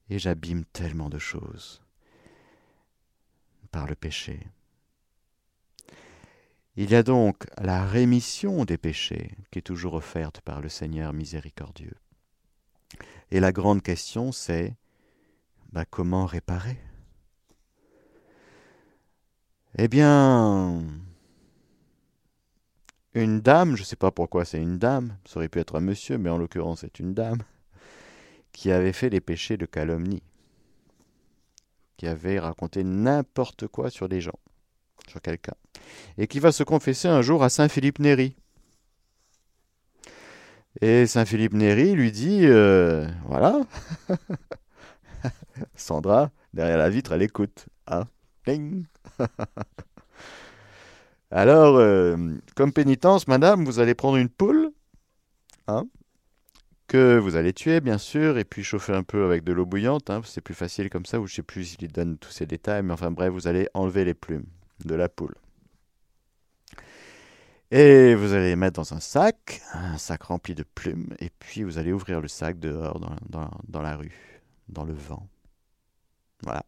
Et 0.08 0.18
j'abîme 0.18 0.64
tellement 0.72 1.10
de 1.10 1.18
choses 1.18 1.82
par 3.70 3.86
le 3.86 3.94
péché. 3.94 4.40
Il 6.76 6.90
y 6.90 6.96
a 6.96 7.04
donc 7.04 7.46
la 7.56 7.84
rémission 7.84 8.64
des 8.64 8.78
péchés 8.78 9.30
qui 9.52 9.60
est 9.60 9.62
toujours 9.62 9.94
offerte 9.94 10.40
par 10.40 10.60
le 10.60 10.68
Seigneur 10.68 11.12
miséricordieux. 11.12 11.94
Et 13.30 13.38
la 13.38 13.52
grande 13.52 13.80
question 13.80 14.32
c'est 14.32 14.74
bah, 15.72 15.84
comment 15.84 16.26
réparer? 16.26 16.78
Eh 19.76 19.88
bien, 19.88 20.84
une 23.14 23.40
dame, 23.40 23.74
je 23.76 23.82
ne 23.82 23.86
sais 23.86 23.96
pas 23.96 24.12
pourquoi 24.12 24.44
c'est 24.44 24.60
une 24.60 24.78
dame, 24.78 25.16
ça 25.24 25.38
aurait 25.38 25.48
pu 25.48 25.58
être 25.58 25.76
un 25.76 25.80
monsieur, 25.80 26.18
mais 26.18 26.30
en 26.30 26.38
l'occurrence 26.38 26.80
c'est 26.80 27.00
une 27.00 27.14
dame, 27.14 27.42
qui 28.52 28.70
avait 28.70 28.92
fait 28.92 29.10
les 29.10 29.20
péchés 29.20 29.56
de 29.56 29.66
calomnie, 29.66 30.22
qui 31.96 32.06
avait 32.06 32.38
raconté 32.38 32.84
n'importe 32.84 33.66
quoi 33.66 33.90
sur 33.90 34.06
les 34.06 34.20
gens 34.20 34.38
sur 35.08 35.20
quelqu'un, 35.20 35.54
et 36.18 36.26
qui 36.26 36.40
va 36.40 36.52
se 36.52 36.62
confesser 36.62 37.08
un 37.08 37.22
jour 37.22 37.42
à 37.42 37.48
Saint 37.48 37.68
Philippe 37.68 37.98
Néri. 37.98 38.36
Et 40.80 41.06
Saint 41.06 41.24
Philippe 41.24 41.52
Néri 41.54 41.92
lui 41.92 42.10
dit 42.10 42.40
euh, 42.42 43.06
Voilà, 43.26 43.60
Sandra, 45.76 46.30
derrière 46.52 46.78
la 46.78 46.90
vitre, 46.90 47.12
elle 47.12 47.22
écoute. 47.22 47.66
Hein 47.86 48.04
Alors, 51.30 51.76
euh, 51.76 52.16
comme 52.56 52.72
pénitence, 52.72 53.28
madame, 53.28 53.64
vous 53.64 53.78
allez 53.80 53.94
prendre 53.94 54.16
une 54.16 54.28
poule, 54.28 54.70
hein, 55.66 55.86
que 56.86 57.18
vous 57.18 57.36
allez 57.36 57.52
tuer, 57.52 57.80
bien 57.80 57.98
sûr, 57.98 58.38
et 58.38 58.44
puis 58.44 58.62
chauffer 58.62 58.92
un 58.92 59.02
peu 59.02 59.24
avec 59.24 59.44
de 59.44 59.52
l'eau 59.52 59.66
bouillante. 59.66 60.10
Hein, 60.10 60.20
c'est 60.24 60.40
plus 60.40 60.54
facile 60.54 60.90
comme 60.90 61.06
ça, 61.06 61.20
ou 61.20 61.26
je 61.26 61.34
sais 61.34 61.42
plus 61.42 61.64
s'il 61.64 61.90
donne 61.90 62.18
tous 62.18 62.30
ces 62.30 62.46
détails, 62.46 62.82
mais 62.82 62.92
enfin 62.92 63.10
bref, 63.10 63.32
vous 63.32 63.46
allez 63.48 63.68
enlever 63.74 64.04
les 64.04 64.14
plumes 64.14 64.46
de 64.84 64.94
la 64.94 65.08
poule. 65.08 65.34
Et 67.70 68.14
vous 68.14 68.32
allez 68.32 68.50
les 68.50 68.56
mettre 68.56 68.76
dans 68.80 68.94
un 68.94 69.00
sac, 69.00 69.60
un 69.72 69.98
sac 69.98 70.22
rempli 70.22 70.54
de 70.54 70.62
plumes, 70.62 71.14
et 71.18 71.30
puis 71.30 71.64
vous 71.64 71.78
allez 71.78 71.92
ouvrir 71.92 72.20
le 72.20 72.28
sac 72.28 72.58
dehors 72.58 73.00
dans, 73.00 73.82
la 73.82 73.96
rue. 73.96 74.42
dans 74.68 74.84
le 74.84 74.92
vent. 74.92 75.26
Voilà. 76.42 76.64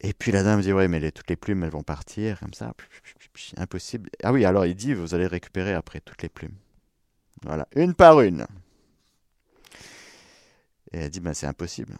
Et 0.00 0.12
puis 0.12 0.30
la 0.30 0.42
dame 0.42 0.60
dit 0.60 0.72
Ouais, 0.72 0.88
mais 0.88 1.10
toutes 1.10 1.28
les 1.28 1.36
plumes, 1.36 1.64
elles 1.64 1.70
vont 1.70 1.82
partir, 1.82 2.38
comme 2.38 2.54
ça. 2.54 2.74
Impossible. 3.56 4.08
Ah 4.22 4.32
oui, 4.32 4.44
alors 4.44 4.66
il 4.66 4.74
dit 4.76 4.94
Vous 4.94 5.14
allez 5.14 5.26
récupérer 5.26 5.72
après 5.74 6.00
toutes 6.00 6.22
les 6.22 6.28
plumes. 6.28 6.54
Voilà, 7.42 7.66
une 7.74 7.94
par 7.94 8.20
une. 8.20 8.46
Et 10.92 10.98
elle 10.98 11.10
dit 11.10 11.20
Ben, 11.20 11.34
c'est 11.34 11.46
impossible. 11.46 11.96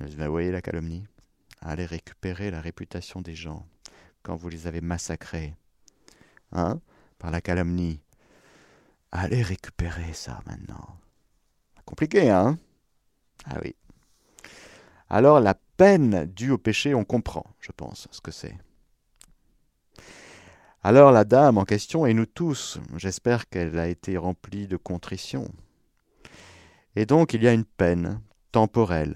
Elle 0.00 0.08
dit 0.08 0.16
Ben, 0.16 0.28
voyez 0.28 0.50
la 0.50 0.62
calomnie. 0.62 1.04
Allez 1.66 1.86
récupérer 1.86 2.50
la 2.50 2.60
réputation 2.60 3.22
des 3.22 3.34
gens 3.34 3.66
quand 4.22 4.36
vous 4.36 4.50
les 4.50 4.66
avez 4.66 4.82
massacrés. 4.82 5.54
Hein 6.52 6.78
Par 7.18 7.30
la 7.30 7.40
calomnie. 7.40 8.02
Allez 9.10 9.42
récupérer 9.42 10.12
ça 10.12 10.42
maintenant. 10.46 10.98
Compliqué, 11.86 12.30
hein? 12.30 12.58
Ah 13.46 13.56
oui. 13.64 13.74
Alors 15.08 15.40
la 15.40 15.54
peine 15.54 16.26
due 16.26 16.50
au 16.50 16.58
péché, 16.58 16.94
on 16.94 17.04
comprend, 17.04 17.46
je 17.60 17.72
pense, 17.72 18.08
ce 18.10 18.20
que 18.20 18.30
c'est. 18.30 18.58
Alors 20.82 21.12
la 21.12 21.24
dame 21.24 21.56
en 21.56 21.64
question, 21.64 22.04
et 22.04 22.12
nous 22.12 22.26
tous, 22.26 22.78
j'espère 22.96 23.48
qu'elle 23.48 23.78
a 23.78 23.88
été 23.88 24.18
remplie 24.18 24.66
de 24.66 24.76
contrition. 24.76 25.50
Et 26.94 27.06
donc 27.06 27.32
il 27.32 27.42
y 27.42 27.48
a 27.48 27.54
une 27.54 27.64
peine 27.64 28.20
temporelle 28.52 29.14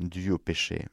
due 0.00 0.30
au 0.30 0.38
péché. 0.38 0.84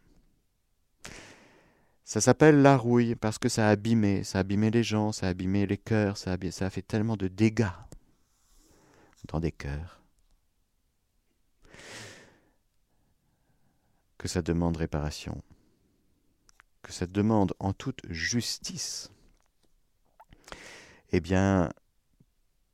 Ça 2.12 2.20
s'appelle 2.20 2.62
la 2.62 2.76
rouille 2.76 3.16
parce 3.16 3.38
que 3.38 3.48
ça 3.48 3.70
a 3.70 3.72
abîmé, 3.72 4.26
ça 4.26 4.40
a 4.40 4.42
abîmé 4.42 4.70
les 4.70 4.84
gens, 4.84 5.14
ça 5.14 5.28
a 5.28 5.30
abîmé 5.30 5.66
les 5.66 5.78
cœurs, 5.78 6.18
ça 6.18 6.34
a, 6.34 6.70
fait 6.70 6.82
tellement 6.82 7.16
de 7.16 7.30
dégâts 7.30 7.72
dans 9.30 9.40
des 9.40 9.54
cœurs 9.54 10.02
que 14.18 14.28
ça 14.28 14.42
demande 14.42 14.76
réparation, 14.76 15.42
que 16.82 16.92
ça 16.92 17.08
demande 17.08 17.54
en 17.60 17.72
toute 17.72 18.02
justice, 18.10 19.10
eh 21.14 21.22
bien, 21.22 21.72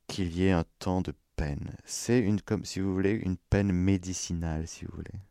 qu'il 0.08 0.36
y 0.36 0.46
ait 0.46 0.50
un 0.50 0.64
temps 0.80 1.00
de 1.00 1.14
peine. 1.36 1.76
C'est 1.84 2.18
une, 2.18 2.40
comme 2.40 2.64
si 2.64 2.80
vous 2.80 2.92
voulez, 2.92 3.12
une 3.12 3.36
peine 3.36 3.70
médicinale, 3.70 4.66
si 4.66 4.84
vous 4.84 4.96
voulez 4.96 5.27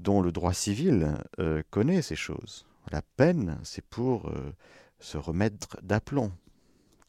dont 0.00 0.20
le 0.20 0.32
droit 0.32 0.54
civil 0.54 1.14
euh, 1.38 1.62
connaît 1.70 2.02
ces 2.02 2.16
choses. 2.16 2.64
La 2.90 3.02
peine, 3.02 3.58
c'est 3.62 3.84
pour 3.84 4.28
euh, 4.28 4.52
se 4.98 5.18
remettre 5.18 5.78
d'aplomb. 5.82 6.32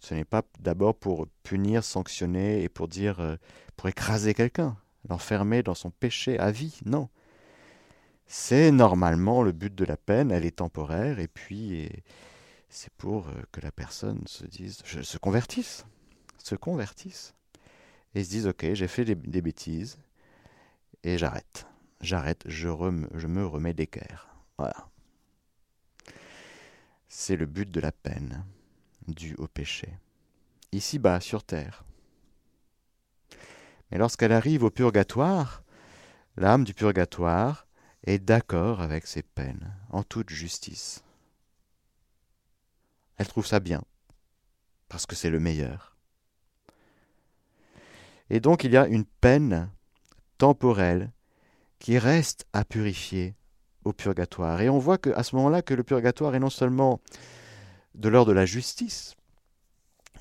Ce 0.01 0.13
n'est 0.13 0.25
pas 0.25 0.43
d'abord 0.59 0.95
pour 0.95 1.27
punir, 1.43 1.83
sanctionner 1.83 2.63
et 2.63 2.69
pour 2.69 2.87
dire, 2.87 3.19
euh, 3.19 3.35
pour 3.77 3.87
écraser 3.89 4.33
quelqu'un, 4.33 4.77
l'enfermer 5.09 5.63
dans 5.63 5.75
son 5.75 5.91
péché 5.91 6.37
à 6.39 6.51
vie. 6.51 6.79
Non. 6.85 7.09
C'est 8.27 8.71
normalement 8.71 9.43
le 9.43 9.51
but 9.51 9.73
de 9.73 9.85
la 9.85 9.97
peine, 9.97 10.31
elle 10.31 10.45
est 10.45 10.57
temporaire 10.57 11.19
et 11.19 11.27
puis 11.27 11.89
c'est 12.69 12.93
pour 12.93 13.27
que 13.51 13.59
la 13.59 13.73
personne 13.73 14.21
se 14.25 14.45
dise, 14.45 14.77
se 14.85 15.17
convertisse, 15.17 15.85
se 16.37 16.55
convertisse 16.55 17.33
et 18.15 18.23
se 18.23 18.29
dise, 18.29 18.47
ok, 18.47 18.73
j'ai 18.73 18.87
fait 18.87 19.03
des 19.03 19.41
bêtises 19.41 19.97
et 21.03 21.17
j'arrête 21.17 21.67
j'arrête, 22.01 22.43
je, 22.45 22.67
me 22.67 23.45
remets 23.45 23.73
d'équerre. 23.73 24.35
Voilà. 24.57 24.89
C'est 27.07 27.35
le 27.35 27.45
but 27.45 27.69
de 27.69 27.79
la 27.79 27.91
peine 27.91 28.45
due 29.07 29.35
au 29.35 29.47
péché. 29.47 29.89
Ici-bas, 30.71 31.19
sur 31.19 31.43
terre. 31.43 31.83
Mais 33.91 33.97
lorsqu'elle 33.97 34.31
arrive 34.31 34.63
au 34.63 34.69
purgatoire, 34.69 35.63
l'âme 36.37 36.63
du 36.63 36.73
purgatoire 36.73 37.67
est 38.05 38.19
d'accord 38.19 38.81
avec 38.81 39.05
ses 39.05 39.21
peines, 39.21 39.73
en 39.89 40.03
toute 40.03 40.29
justice. 40.29 41.03
Elle 43.17 43.27
trouve 43.27 43.45
ça 43.45 43.59
bien, 43.59 43.83
parce 44.87 45.05
que 45.05 45.15
c'est 45.15 45.29
le 45.29 45.39
meilleur. 45.39 45.95
Et 48.29 48.39
donc 48.39 48.63
il 48.63 48.71
y 48.71 48.77
a 48.77 48.87
une 48.87 49.05
peine 49.05 49.69
temporelle 50.37 51.11
qui 51.81 51.97
reste 51.97 52.45
à 52.53 52.63
purifier 52.63 53.35
au 53.83 53.91
purgatoire. 53.91 54.61
Et 54.61 54.69
on 54.69 54.77
voit 54.77 54.99
qu'à 54.99 55.23
ce 55.23 55.35
moment-là 55.35 55.63
que 55.63 55.73
le 55.73 55.83
purgatoire 55.83 56.35
est 56.35 56.39
non 56.39 56.51
seulement 56.51 57.01
de 57.95 58.07
l'ordre 58.07 58.29
de 58.29 58.35
la 58.35 58.45
justice, 58.45 59.15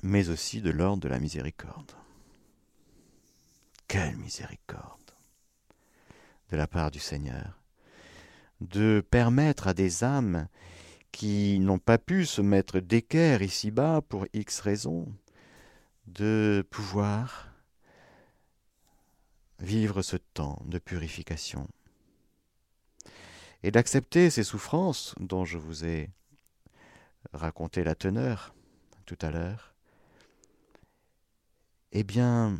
mais 0.01 0.29
aussi 0.29 0.59
de 0.61 0.71
l'ordre 0.71 1.03
de 1.03 1.07
la 1.07 1.19
miséricorde. 1.19 1.91
Quelle 3.87 4.17
miséricorde 4.17 5.11
de 6.49 6.57
la 6.57 6.67
part 6.67 6.89
du 6.91 6.99
Seigneur 6.99 7.59
de 8.59 9.03
permettre 9.09 9.67
à 9.67 9.73
des 9.73 10.03
âmes 10.03 10.47
qui 11.11 11.59
n'ont 11.59 11.79
pas 11.79 11.97
pu 11.97 12.25
se 12.25 12.41
mettre 12.41 12.79
d'équerre 12.79 13.41
ici-bas 13.41 14.01
pour 14.01 14.25
X 14.33 14.59
raisons, 14.61 15.07
de 16.07 16.65
pouvoir 16.69 17.50
vivre 19.61 20.01
ce 20.01 20.17
temps 20.17 20.61
de 20.65 20.79
purification 20.79 21.67
et 23.63 23.71
d'accepter 23.71 24.29
ces 24.29 24.43
souffrances 24.43 25.15
dont 25.19 25.45
je 25.45 25.57
vous 25.57 25.85
ai 25.85 26.09
raconté 27.33 27.83
la 27.83 27.95
teneur 27.95 28.53
tout 29.05 29.17
à 29.21 29.29
l'heure, 29.29 29.73
eh 31.91 32.03
bien, 32.03 32.59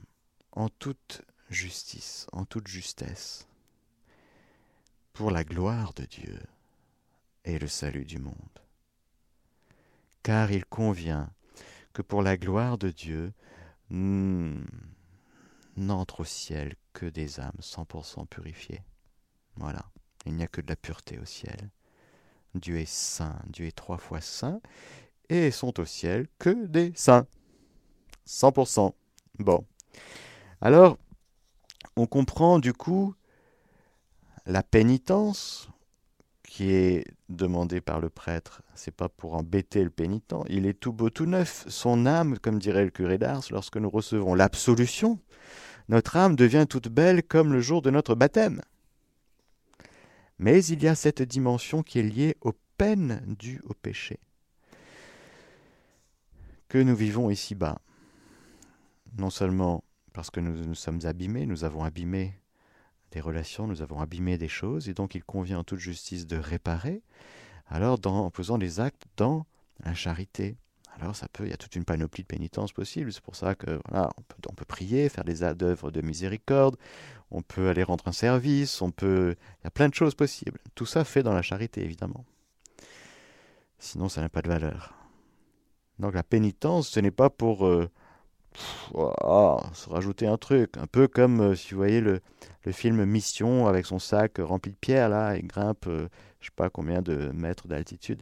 en 0.51 0.69
toute 0.69 1.23
justice, 1.49 2.27
en 2.31 2.45
toute 2.45 2.67
justesse, 2.67 3.47
pour 5.13 5.31
la 5.31 5.43
gloire 5.43 5.93
de 5.93 6.05
Dieu 6.05 6.39
et 7.45 7.57
le 7.57 7.67
salut 7.67 8.05
du 8.05 8.19
monde. 8.19 8.35
Car 10.23 10.51
il 10.51 10.65
convient 10.65 11.31
que 11.93 12.01
pour 12.01 12.21
la 12.21 12.37
gloire 12.37 12.77
de 12.77 12.89
Dieu, 12.89 13.33
hmm, 13.89 14.61
n'entre 15.77 16.21
au 16.21 16.25
ciel 16.25 16.75
que 16.93 17.05
des 17.05 17.39
âmes 17.39 17.59
100% 17.61 18.27
purifiées. 18.27 18.81
Voilà, 19.55 19.85
il 20.25 20.35
n'y 20.35 20.43
a 20.43 20.47
que 20.47 20.61
de 20.61 20.67
la 20.67 20.75
pureté 20.75 21.19
au 21.19 21.25
ciel. 21.25 21.69
Dieu 22.55 22.79
est 22.79 22.89
saint, 22.89 23.39
Dieu 23.47 23.65
est 23.65 23.75
trois 23.75 23.97
fois 23.97 24.21
saint, 24.21 24.61
et 25.29 25.51
sont 25.51 25.79
au 25.79 25.85
ciel 25.85 26.27
que 26.39 26.65
des 26.65 26.91
saints. 26.95 27.25
100%. 28.27 28.93
Bon. 29.39 29.65
Alors, 30.59 30.97
on 31.95 32.05
comprend 32.05 32.59
du 32.59 32.73
coup 32.73 33.15
la 34.45 34.63
pénitence 34.63 35.69
qui 36.51 36.73
est 36.73 37.05
demandée 37.29 37.79
par 37.79 38.01
le 38.01 38.09
prêtre. 38.09 38.61
C'est 38.75 38.93
pas 38.93 39.07
pour 39.07 39.35
embêter 39.35 39.85
le 39.85 39.89
pénitent, 39.89 40.35
il 40.49 40.65
est 40.65 40.77
tout 40.77 40.91
beau, 40.91 41.09
tout 41.09 41.25
neuf. 41.25 41.63
Son 41.69 42.05
âme, 42.05 42.37
comme 42.39 42.59
dirait 42.59 42.83
le 42.83 42.89
curé 42.89 43.17
d'Ars, 43.17 43.45
lorsque 43.51 43.77
nous 43.77 43.89
recevons 43.89 44.35
l'absolution, 44.35 45.17
notre 45.87 46.17
âme 46.17 46.35
devient 46.35 46.65
toute 46.69 46.89
belle 46.89 47.23
comme 47.23 47.53
le 47.53 47.61
jour 47.61 47.81
de 47.81 47.89
notre 47.89 48.15
baptême. 48.15 48.61
Mais 50.39 50.61
il 50.65 50.83
y 50.83 50.89
a 50.89 50.95
cette 50.95 51.21
dimension 51.21 51.83
qui 51.83 51.99
est 51.99 52.03
liée 52.03 52.35
aux 52.41 52.53
peines 52.77 53.23
dues 53.39 53.61
au 53.63 53.73
péché 53.73 54.19
que 56.67 56.79
nous 56.79 56.97
vivons 56.97 57.29
ici-bas. 57.29 57.79
Non 59.17 59.29
seulement 59.29 59.85
parce 60.11 60.29
que 60.29 60.41
nous 60.41 60.65
nous 60.65 60.75
sommes 60.75 60.99
abîmés, 61.05 61.45
nous 61.45 61.63
avons 61.63 61.85
abîmé 61.85 62.40
des 63.11 63.21
relations, 63.21 63.67
nous 63.67 63.81
avons 63.81 63.99
abîmé 63.99 64.37
des 64.37 64.47
choses, 64.47 64.89
et 64.89 64.93
donc 64.93 65.15
il 65.15 65.23
convient 65.23 65.59
en 65.59 65.63
toute 65.63 65.79
justice 65.79 66.27
de 66.27 66.37
réparer, 66.37 67.01
alors 67.67 67.99
en 68.05 68.29
faisant 68.29 68.57
des 68.57 68.79
actes 68.79 69.05
dans 69.17 69.45
la 69.83 69.93
charité, 69.93 70.57
alors 70.99 71.15
ça 71.15 71.27
peut, 71.29 71.45
il 71.45 71.49
y 71.49 71.53
a 71.53 71.57
toute 71.57 71.75
une 71.75 71.85
panoplie 71.85 72.23
de 72.23 72.27
pénitences 72.27 72.73
possibles. 72.73 73.13
C'est 73.13 73.23
pour 73.23 73.35
ça 73.35 73.55
que 73.55 73.79
voilà, 73.87 74.09
on 74.17 74.21
peut, 74.21 74.35
on 74.49 74.53
peut 74.53 74.65
prier, 74.65 75.09
faire 75.09 75.23
des 75.23 75.41
œuvres 75.41 75.89
de 75.89 76.01
miséricorde, 76.01 76.75
on 77.31 77.41
peut 77.41 77.69
aller 77.69 77.83
rendre 77.83 78.07
un 78.07 78.11
service, 78.11 78.81
on 78.81 78.91
peut, 78.91 79.35
il 79.61 79.63
y 79.63 79.67
a 79.67 79.71
plein 79.71 79.89
de 79.89 79.93
choses 79.93 80.15
possibles. 80.15 80.59
Tout 80.75 80.85
ça 80.85 81.05
fait 81.05 81.23
dans 81.23 81.33
la 81.33 81.41
charité 81.41 81.81
évidemment. 81.83 82.25
Sinon, 83.79 84.09
ça 84.09 84.21
n'a 84.21 84.29
pas 84.29 84.41
de 84.41 84.47
valeur. 84.47 84.93
Donc 85.97 86.13
la 86.13 86.23
pénitence, 86.23 86.89
ce 86.89 86.99
n'est 86.99 87.09
pas 87.11 87.29
pour 87.29 87.65
euh, 87.65 87.89
se 88.53 89.89
rajouter 89.89 90.27
un 90.27 90.37
truc, 90.37 90.77
un 90.77 90.87
peu 90.87 91.07
comme 91.07 91.41
euh, 91.41 91.55
si 91.55 91.71
vous 91.71 91.77
voyez 91.77 92.01
le, 92.01 92.21
le, 92.65 92.71
film 92.71 93.05
Mission 93.05 93.67
avec 93.67 93.85
son 93.85 93.99
sac 93.99 94.37
rempli 94.39 94.71
de 94.71 94.77
pierres 94.77 95.09
là, 95.09 95.35
et 95.35 95.41
grimpe, 95.41 95.87
euh, 95.87 96.07
je 96.39 96.47
sais 96.47 96.55
pas 96.55 96.69
combien 96.69 97.01
de 97.01 97.31
mètres 97.33 97.67
d'altitude. 97.67 98.21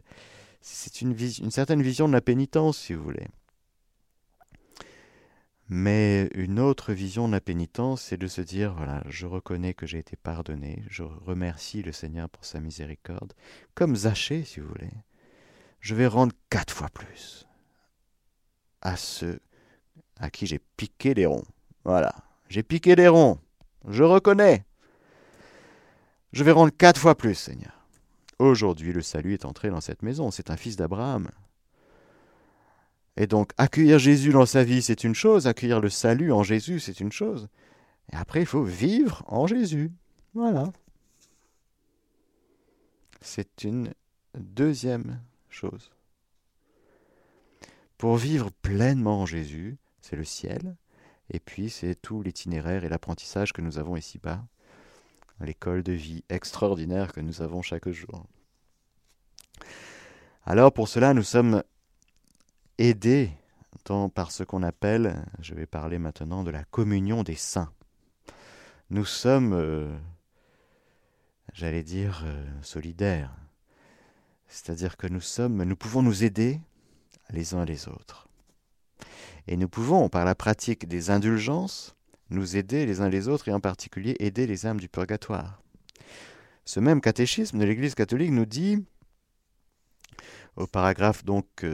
C'est 0.60 1.00
une, 1.00 1.16
une 1.40 1.50
certaine 1.50 1.82
vision 1.82 2.06
de 2.06 2.12
la 2.12 2.20
pénitence, 2.20 2.78
si 2.78 2.94
vous 2.94 3.02
voulez. 3.02 3.26
Mais 5.68 6.28
une 6.34 6.58
autre 6.58 6.92
vision 6.92 7.28
de 7.28 7.32
la 7.32 7.40
pénitence, 7.40 8.02
c'est 8.02 8.16
de 8.16 8.26
se 8.26 8.40
dire, 8.40 8.74
voilà, 8.74 9.04
je 9.08 9.26
reconnais 9.26 9.72
que 9.72 9.86
j'ai 9.86 9.98
été 9.98 10.16
pardonné, 10.16 10.82
je 10.88 11.04
remercie 11.04 11.82
le 11.82 11.92
Seigneur 11.92 12.28
pour 12.28 12.44
sa 12.44 12.58
miséricorde, 12.58 13.34
comme 13.74 13.94
Zachée, 13.94 14.42
si 14.42 14.58
vous 14.58 14.66
voulez. 14.68 14.90
Je 15.78 15.94
vais 15.94 16.08
rendre 16.08 16.34
quatre 16.50 16.74
fois 16.74 16.88
plus 16.88 17.46
à 18.82 18.96
ceux 18.96 19.40
à 20.20 20.30
qui 20.30 20.46
j'ai 20.46 20.60
piqué 20.76 21.14
les 21.14 21.26
ronds. 21.26 21.44
Voilà. 21.84 22.14
J'ai 22.48 22.62
piqué 22.62 22.94
les 22.94 23.08
ronds. 23.08 23.38
Je 23.88 24.04
reconnais. 24.04 24.64
Je 26.32 26.44
vais 26.44 26.52
rendre 26.52 26.72
quatre 26.76 27.00
fois 27.00 27.16
plus, 27.16 27.34
Seigneur. 27.34 27.72
Aujourd'hui, 28.38 28.92
le 28.92 29.02
salut 29.02 29.34
est 29.34 29.44
entré 29.44 29.70
dans 29.70 29.80
cette 29.80 30.02
maison. 30.02 30.30
C'est 30.30 30.50
un 30.50 30.56
fils 30.56 30.76
d'Abraham. 30.76 31.28
Et 33.16 33.26
donc, 33.26 33.52
accueillir 33.58 33.98
Jésus 33.98 34.30
dans 34.30 34.46
sa 34.46 34.62
vie, 34.62 34.82
c'est 34.82 35.04
une 35.04 35.14
chose. 35.14 35.46
Accueillir 35.46 35.80
le 35.80 35.90
salut 35.90 36.32
en 36.32 36.42
Jésus, 36.42 36.80
c'est 36.80 37.00
une 37.00 37.12
chose. 37.12 37.48
Et 38.12 38.16
après, 38.16 38.40
il 38.40 38.46
faut 38.46 38.62
vivre 38.62 39.24
en 39.26 39.46
Jésus. 39.46 39.90
Voilà. 40.34 40.72
C'est 43.20 43.64
une 43.64 43.92
deuxième 44.38 45.20
chose. 45.48 45.90
Pour 47.98 48.16
vivre 48.16 48.50
pleinement 48.62 49.22
en 49.22 49.26
Jésus, 49.26 49.76
c'est 50.00 50.16
le 50.16 50.24
ciel. 50.24 50.76
Et 51.30 51.40
puis, 51.40 51.70
c'est 51.70 51.94
tout 51.94 52.22
l'itinéraire 52.22 52.84
et 52.84 52.88
l'apprentissage 52.88 53.52
que 53.52 53.62
nous 53.62 53.78
avons 53.78 53.96
ici-bas, 53.96 54.44
l'école 55.40 55.82
de 55.82 55.92
vie 55.92 56.24
extraordinaire 56.28 57.12
que 57.12 57.20
nous 57.20 57.42
avons 57.42 57.62
chaque 57.62 57.88
jour. 57.88 58.26
Alors, 60.44 60.72
pour 60.72 60.88
cela, 60.88 61.14
nous 61.14 61.22
sommes 61.22 61.62
aidés 62.78 63.30
par 64.14 64.30
ce 64.30 64.44
qu'on 64.44 64.62
appelle, 64.62 65.24
je 65.40 65.54
vais 65.54 65.66
parler 65.66 65.98
maintenant 65.98 66.44
de 66.44 66.50
la 66.50 66.64
communion 66.64 67.22
des 67.22 67.34
saints. 67.34 67.72
Nous 68.90 69.04
sommes, 69.04 69.52
euh, 69.52 69.96
j'allais 71.52 71.82
dire, 71.82 72.22
euh, 72.24 72.44
solidaires. 72.62 73.34
C'est-à-dire 74.46 74.96
que 74.96 75.06
nous 75.06 75.20
sommes, 75.20 75.62
nous 75.62 75.76
pouvons 75.76 76.02
nous 76.02 76.24
aider 76.24 76.60
les 77.30 77.54
uns 77.54 77.64
les 77.64 77.88
autres. 77.88 78.29
Et 79.50 79.56
nous 79.56 79.68
pouvons, 79.68 80.08
par 80.08 80.24
la 80.24 80.36
pratique 80.36 80.86
des 80.86 81.10
indulgences, 81.10 81.96
nous 82.30 82.56
aider 82.56 82.86
les 82.86 83.00
uns 83.00 83.08
les 83.08 83.26
autres 83.26 83.48
et 83.48 83.52
en 83.52 83.58
particulier 83.58 84.14
aider 84.20 84.46
les 84.46 84.64
âmes 84.64 84.78
du 84.78 84.88
purgatoire. 84.88 85.60
Ce 86.64 86.78
même 86.78 87.00
catéchisme 87.00 87.58
de 87.58 87.64
l'Église 87.64 87.96
catholique 87.96 88.30
nous 88.30 88.46
dit, 88.46 88.84
au 90.54 90.68
paragraphe 90.68 91.24
donc 91.24 91.66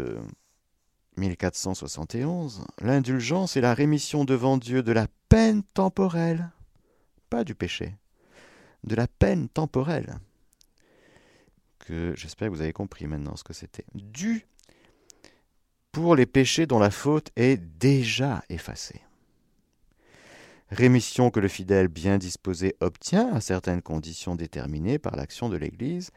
1471, 1.18 2.60
euh, 2.60 2.86
l'indulgence 2.86 3.58
est 3.58 3.60
la 3.60 3.74
rémission 3.74 4.24
devant 4.24 4.56
Dieu 4.56 4.82
de 4.82 4.92
la 4.92 5.06
peine 5.28 5.62
temporelle, 5.62 6.50
pas 7.28 7.44
du 7.44 7.54
péché, 7.54 7.94
de 8.84 8.94
la 8.94 9.06
peine 9.06 9.50
temporelle, 9.50 10.16
que 11.80 12.14
j'espère 12.16 12.48
que 12.48 12.54
vous 12.54 12.62
avez 12.62 12.72
compris 12.72 13.06
maintenant 13.06 13.36
ce 13.36 13.44
que 13.44 13.52
c'était, 13.52 13.84
due 13.94 14.46
pour 15.96 16.14
les 16.14 16.26
péchés 16.26 16.66
dont 16.66 16.78
la 16.78 16.90
faute 16.90 17.30
est 17.36 17.56
déjà 17.56 18.44
effacée. 18.50 19.00
Rémission 20.70 21.30
que 21.30 21.40
le 21.40 21.48
fidèle 21.48 21.88
bien 21.88 22.18
disposé 22.18 22.76
obtient 22.80 23.32
à 23.32 23.40
certaines 23.40 23.80
conditions 23.80 24.34
déterminées 24.34 24.98
par 24.98 25.16
l'action 25.16 25.48
de 25.48 25.56
l'Église, 25.56 26.10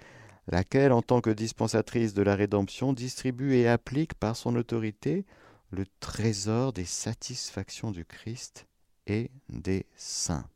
laquelle, 0.49 0.91
en 0.91 1.01
tant 1.01 1.21
que 1.21 1.29
dispensatrice 1.29 2.13
de 2.13 2.21
la 2.21 2.35
rédemption, 2.35 2.91
distribue 2.91 3.55
et 3.55 3.69
applique 3.69 4.15
par 4.15 4.35
son 4.35 4.57
autorité 4.57 5.25
le 5.71 5.85
trésor 6.01 6.73
des 6.73 6.83
satisfactions 6.83 7.91
du 7.91 8.03
Christ 8.03 8.67
et 9.07 9.31
des 9.47 9.85
saints. 9.95 10.49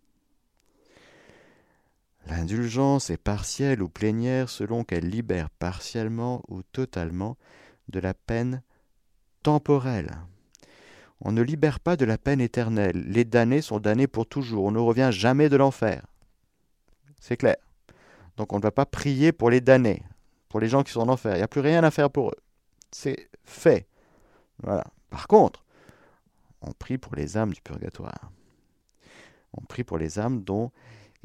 L'indulgence 2.27 3.09
est 3.09 3.15
partielle 3.15 3.81
ou 3.81 3.87
plénière 3.87 4.49
selon 4.49 4.83
qu'elle 4.83 5.07
libère 5.07 5.49
partiellement 5.49 6.43
ou 6.49 6.61
totalement 6.61 7.37
de 7.87 8.01
la 8.01 8.13
peine 8.13 8.61
temporelle. 9.43 10.11
On 11.21 11.31
ne 11.31 11.41
libère 11.41 11.79
pas 11.79 11.95
de 11.95 12.05
la 12.05 12.17
peine 12.17 12.41
éternelle. 12.41 13.03
Les 13.07 13.25
damnés 13.25 13.61
sont 13.61 13.79
damnés 13.79 14.07
pour 14.07 14.25
toujours. 14.25 14.65
On 14.65 14.71
ne 14.71 14.79
revient 14.79 15.09
jamais 15.11 15.49
de 15.49 15.55
l'enfer. 15.55 16.05
C'est 17.19 17.37
clair. 17.37 17.55
Donc 18.35 18.51
on 18.51 18.57
ne 18.57 18.61
va 18.63 18.71
pas 18.71 18.85
prier 18.85 19.31
pour 19.31 19.49
les 19.49 19.61
damnés, 19.61 20.03
pour 20.49 20.59
les 20.59 20.67
gens 20.67 20.83
qui 20.83 20.91
sont 20.91 21.01
en 21.01 21.09
enfer. 21.09 21.35
Il 21.35 21.37
n'y 21.37 21.43
a 21.43 21.47
plus 21.47 21.61
rien 21.61 21.83
à 21.83 21.91
faire 21.91 22.09
pour 22.09 22.29
eux. 22.29 22.39
C'est 22.91 23.29
fait. 23.45 23.87
Voilà. 24.61 24.83
Par 25.09 25.27
contre, 25.27 25.63
on 26.61 26.71
prie 26.71 26.97
pour 26.97 27.15
les 27.15 27.37
âmes 27.37 27.53
du 27.53 27.61
purgatoire. 27.61 28.31
On 29.53 29.61
prie 29.61 29.83
pour 29.83 29.97
les 29.97 30.19
âmes 30.19 30.43
dont, 30.43 30.71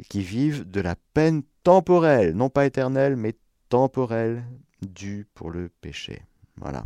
qui 0.08 0.20
vivent 0.20 0.68
de 0.70 0.80
la 0.80 0.96
peine 1.14 1.42
temporelle, 1.62 2.34
non 2.34 2.50
pas 2.50 2.66
éternelle, 2.66 3.16
mais 3.16 3.34
temporelle, 3.68 4.44
due 4.82 5.26
pour 5.34 5.50
le 5.50 5.70
péché. 5.80 6.22
Voilà. 6.56 6.84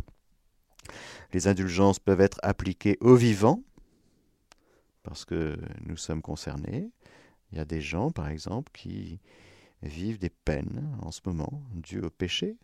Les 1.33 1.47
indulgences 1.47 1.99
peuvent 1.99 2.21
être 2.21 2.39
appliquées 2.43 2.97
aux 3.01 3.15
vivants, 3.15 3.61
parce 5.03 5.25
que 5.25 5.57
nous 5.85 5.97
sommes 5.97 6.21
concernés. 6.21 6.89
Il 7.51 7.57
y 7.57 7.61
a 7.61 7.65
des 7.65 7.81
gens, 7.81 8.09
par 8.09 8.29
exemple, 8.29 8.71
qui 8.73 9.19
vivent 9.83 10.17
des 10.17 10.29
peines 10.29 10.97
en 11.01 11.11
ce 11.11 11.21
moment 11.25 11.61
dues 11.73 12.01
au 12.01 12.09
péché. 12.09 12.57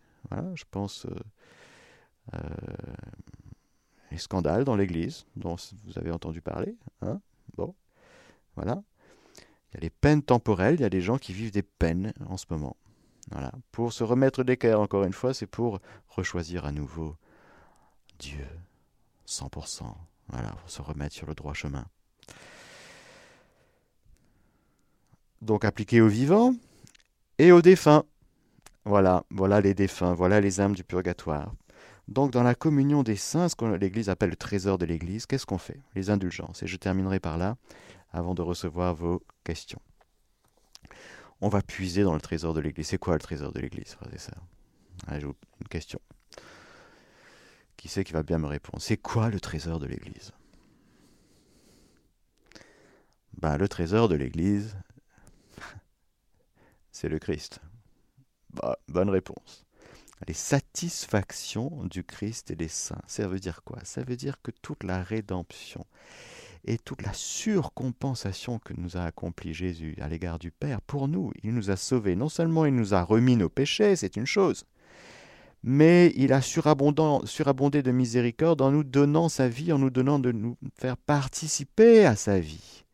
Je 0.54 0.64
pense 0.70 1.06
euh, 1.06 1.14
euh, 2.34 2.38
les 4.10 4.18
scandales 4.18 4.64
dans 4.64 4.76
l'Église, 4.76 5.26
dont 5.36 5.56
vous 5.84 5.98
avez 5.98 6.10
entendu 6.10 6.40
parler. 6.40 6.76
Hein 7.02 7.20
bon, 7.56 7.74
voilà. 8.56 8.82
Il 9.70 9.74
y 9.74 9.76
a 9.78 9.80
les 9.80 9.90
peines 9.90 10.22
temporelles, 10.22 10.74
il 10.74 10.80
y 10.80 10.84
a 10.84 10.90
des 10.90 11.00
gens 11.00 11.18
qui 11.18 11.32
vivent 11.32 11.52
des 11.52 11.62
peines 11.62 12.12
en 12.28 12.36
ce 12.36 12.46
moment. 12.50 12.76
Voilà. 13.30 13.52
Pour 13.70 13.92
se 13.92 14.02
remettre 14.02 14.42
d'équerre, 14.42 14.80
encore 14.80 15.04
une 15.04 15.12
fois, 15.12 15.34
c'est 15.34 15.46
pour 15.46 15.78
rechoisir 16.08 16.64
à 16.64 16.72
nouveau 16.72 17.16
Dieu, 18.20 18.46
100%. 19.26 19.84
Voilà, 20.28 20.50
pour 20.50 20.70
se 20.70 20.82
remettre 20.82 21.14
sur 21.14 21.26
le 21.26 21.34
droit 21.34 21.54
chemin. 21.54 21.84
Donc 25.42 25.64
appliqué 25.64 26.00
aux 26.00 26.08
vivants 26.08 26.54
et 27.38 27.50
aux 27.50 27.62
défunts. 27.62 28.04
Voilà, 28.84 29.24
voilà 29.30 29.60
les 29.60 29.74
défunts, 29.74 30.14
voilà 30.14 30.40
les 30.40 30.60
âmes 30.60 30.74
du 30.74 30.84
purgatoire. 30.84 31.52
Donc 32.08 32.30
dans 32.30 32.42
la 32.42 32.54
communion 32.54 33.02
des 33.02 33.16
saints, 33.16 33.48
ce 33.48 33.56
que 33.56 33.64
l'Église 33.64 34.10
appelle 34.10 34.30
le 34.30 34.36
trésor 34.36 34.76
de 34.78 34.84
l'Église, 34.84 35.26
qu'est-ce 35.26 35.46
qu'on 35.46 35.58
fait? 35.58 35.80
Les 35.94 36.10
indulgences. 36.10 36.62
Et 36.62 36.66
je 36.66 36.76
terminerai 36.76 37.20
par 37.20 37.38
là, 37.38 37.56
avant 38.12 38.34
de 38.34 38.42
recevoir 38.42 38.94
vos 38.94 39.22
questions. 39.44 39.80
On 41.40 41.48
va 41.48 41.62
puiser 41.62 42.02
dans 42.02 42.14
le 42.14 42.20
trésor 42.20 42.52
de 42.52 42.60
l'Église. 42.60 42.88
C'est 42.88 42.98
quoi 42.98 43.14
le 43.14 43.20
trésor 43.20 43.52
de 43.52 43.60
l'Église, 43.60 43.96
sœurs 44.18 44.42
Allez, 45.06 45.24
une 45.24 45.68
question. 45.68 46.00
Qui 47.80 47.88
c'est 47.88 48.04
qui 48.04 48.12
va 48.12 48.22
bien 48.22 48.36
me 48.36 48.46
répondre 48.46 48.82
C'est 48.82 48.98
quoi 48.98 49.30
le 49.30 49.40
trésor 49.40 49.78
de 49.78 49.86
l'Église? 49.86 50.32
Ben, 53.38 53.56
Le 53.56 53.68
trésor 53.68 54.06
de 54.06 54.16
l'Église, 54.16 54.76
c'est 56.92 57.08
le 57.08 57.18
Christ. 57.18 57.60
Bonne 58.88 59.08
réponse. 59.08 59.64
Les 60.28 60.34
satisfactions 60.34 61.84
du 61.84 62.04
Christ 62.04 62.50
et 62.50 62.54
des 62.54 62.68
saints. 62.68 63.00
Ça 63.06 63.26
veut 63.26 63.40
dire 63.40 63.62
quoi? 63.64 63.78
Ça 63.84 64.02
veut 64.02 64.16
dire 64.16 64.42
que 64.42 64.50
toute 64.50 64.84
la 64.84 65.02
rédemption 65.02 65.86
et 66.66 66.76
toute 66.76 67.00
la 67.00 67.14
surcompensation 67.14 68.58
que 68.58 68.74
nous 68.76 68.98
a 68.98 69.04
accompli 69.04 69.54
Jésus 69.54 69.96
à 70.02 70.08
l'égard 70.08 70.38
du 70.38 70.50
Père, 70.50 70.82
pour 70.82 71.08
nous, 71.08 71.32
il 71.42 71.54
nous 71.54 71.70
a 71.70 71.76
sauvés. 71.76 72.14
Non 72.14 72.28
seulement 72.28 72.66
il 72.66 72.74
nous 72.74 72.92
a 72.92 73.02
remis 73.02 73.36
nos 73.36 73.48
péchés, 73.48 73.96
c'est 73.96 74.16
une 74.16 74.26
chose, 74.26 74.66
mais 75.62 76.12
il 76.16 76.32
a 76.32 76.40
surabondé 76.40 77.82
de 77.82 77.90
miséricorde 77.90 78.62
en 78.62 78.70
nous 78.70 78.84
donnant 78.84 79.28
sa 79.28 79.48
vie, 79.48 79.72
en 79.72 79.78
nous 79.78 79.90
donnant 79.90 80.18
de 80.18 80.32
nous 80.32 80.56
faire 80.78 80.96
participer 80.96 82.06
à 82.06 82.16
sa 82.16 82.40
vie. 82.40 82.84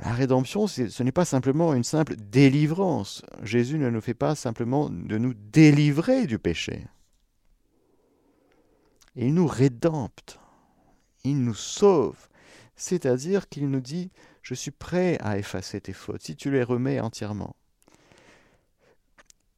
La 0.00 0.12
rédemption, 0.12 0.66
ce 0.66 1.02
n'est 1.02 1.12
pas 1.12 1.24
simplement 1.24 1.72
une 1.72 1.84
simple 1.84 2.16
délivrance. 2.16 3.22
Jésus 3.42 3.78
ne 3.78 3.88
nous 3.88 4.00
fait 4.00 4.12
pas 4.12 4.34
simplement 4.34 4.90
de 4.90 5.16
nous 5.16 5.34
délivrer 5.34 6.26
du 6.26 6.38
péché. 6.38 6.86
Il 9.16 9.32
nous 9.32 9.46
rédempte, 9.46 10.40
il 11.22 11.40
nous 11.42 11.54
sauve, 11.54 12.28
c'est-à-dire 12.74 13.48
qu'il 13.48 13.70
nous 13.70 13.80
dit, 13.80 14.10
je 14.42 14.54
suis 14.54 14.72
prêt 14.72 15.16
à 15.20 15.38
effacer 15.38 15.80
tes 15.80 15.92
fautes 15.92 16.22
si 16.22 16.36
tu 16.36 16.50
les 16.50 16.64
remets 16.64 17.00
entièrement. 17.00 17.54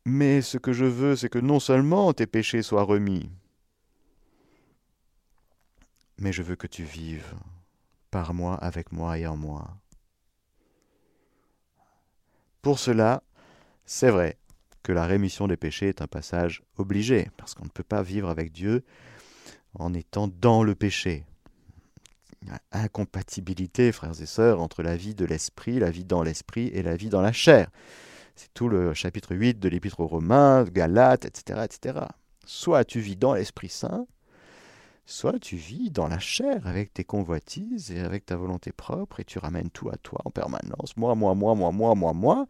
Mais 0.09 0.40
ce 0.40 0.57
que 0.57 0.72
je 0.72 0.84
veux, 0.84 1.16
c'est 1.16 1.28
que 1.28 1.40
non 1.40 1.59
seulement 1.59 2.12
tes 2.12 2.28
péchés 2.28 2.62
soient 2.62 2.84
remis, 2.84 3.28
mais 6.16 6.32
je 6.32 6.44
veux 6.44 6.54
que 6.54 6.68
tu 6.68 6.84
vives 6.84 7.34
par 8.12 8.32
moi, 8.32 8.54
avec 8.54 8.92
moi 8.92 9.18
et 9.18 9.26
en 9.26 9.36
moi. 9.36 9.76
Pour 12.62 12.78
cela, 12.78 13.24
c'est 13.84 14.11
vrai 14.11 14.38
que 14.84 14.92
la 14.92 15.07
rémission 15.07 15.48
des 15.48 15.57
péchés 15.57 15.88
est 15.88 16.02
un 16.02 16.07
passage 16.07 16.62
obligé, 16.78 17.28
parce 17.36 17.54
qu'on 17.54 17.64
ne 17.64 17.70
peut 17.70 17.82
pas 17.82 18.04
vivre 18.04 18.28
avec 18.28 18.52
Dieu 18.52 18.84
en 19.74 19.92
étant 19.92 20.28
dans 20.28 20.62
le 20.62 20.76
péché. 20.76 21.24
Il 22.42 22.48
y 22.48 22.52
a 22.52 22.61
incompatibilité, 22.70 23.90
frères 23.90 24.22
et 24.22 24.26
sœurs, 24.26 24.61
entre 24.61 24.84
la 24.84 24.96
vie 24.96 25.16
de 25.16 25.24
l'esprit, 25.24 25.80
la 25.80 25.90
vie 25.90 26.04
dans 26.04 26.22
l'esprit 26.22 26.68
et 26.68 26.84
la 26.84 26.94
vie 26.94 27.09
dans 27.09 27.22
la 27.22 27.32
chair. 27.32 27.70
C'est 28.37 28.53
tout 28.53 28.68
le 28.68 28.93
chapitre 28.93 29.34
8 29.34 29.59
de 29.59 29.68
l'Épître 29.68 30.01
aux 30.01 30.07
Romains, 30.07 30.64
Galates, 30.64 31.24
etc., 31.24 31.62
etc. 31.64 32.07
Soit 32.45 32.84
tu 32.84 33.01
vis 33.01 33.16
dans 33.16 33.32
l'Esprit 33.32 33.70
Saint, 33.70 34.07
soit 35.07 35.39
tu 35.39 35.57
vis 35.57 35.91
dans 35.91 36.07
la 36.07 36.18
chair 36.18 36.66
avec 36.66 36.93
tes 36.93 37.03
convoitises 37.03 37.91
et 37.91 38.01
avec 38.01 38.26
ta 38.26 38.37
volonté 38.37 38.72
propre 38.72 39.20
et 39.20 39.24
tu 39.24 39.39
ramènes 39.39 39.70
tout 39.70 39.89
à 39.89 39.97
toi 39.97 40.20
en 40.26 40.30
permanence. 40.30 40.97
Moi, 40.99 41.14
moi, 41.14 41.34
moi, 41.34 41.55
moi, 41.55 41.72
moi, 41.72 41.95
moi, 41.95 42.12
moi. 42.12 42.47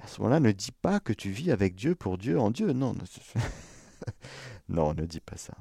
À 0.00 0.06
ce 0.06 0.20
moment-là, 0.20 0.40
ne 0.40 0.50
dis 0.50 0.72
pas 0.72 0.98
que 0.98 1.12
tu 1.12 1.30
vis 1.30 1.52
avec 1.52 1.74
Dieu 1.74 1.94
pour 1.94 2.16
Dieu 2.16 2.40
en 2.40 2.50
Dieu. 2.50 2.72
Non, 2.72 2.94
non, 4.68 4.94
ne 4.94 5.04
dis 5.04 5.20
pas 5.20 5.36
ça. 5.36 5.54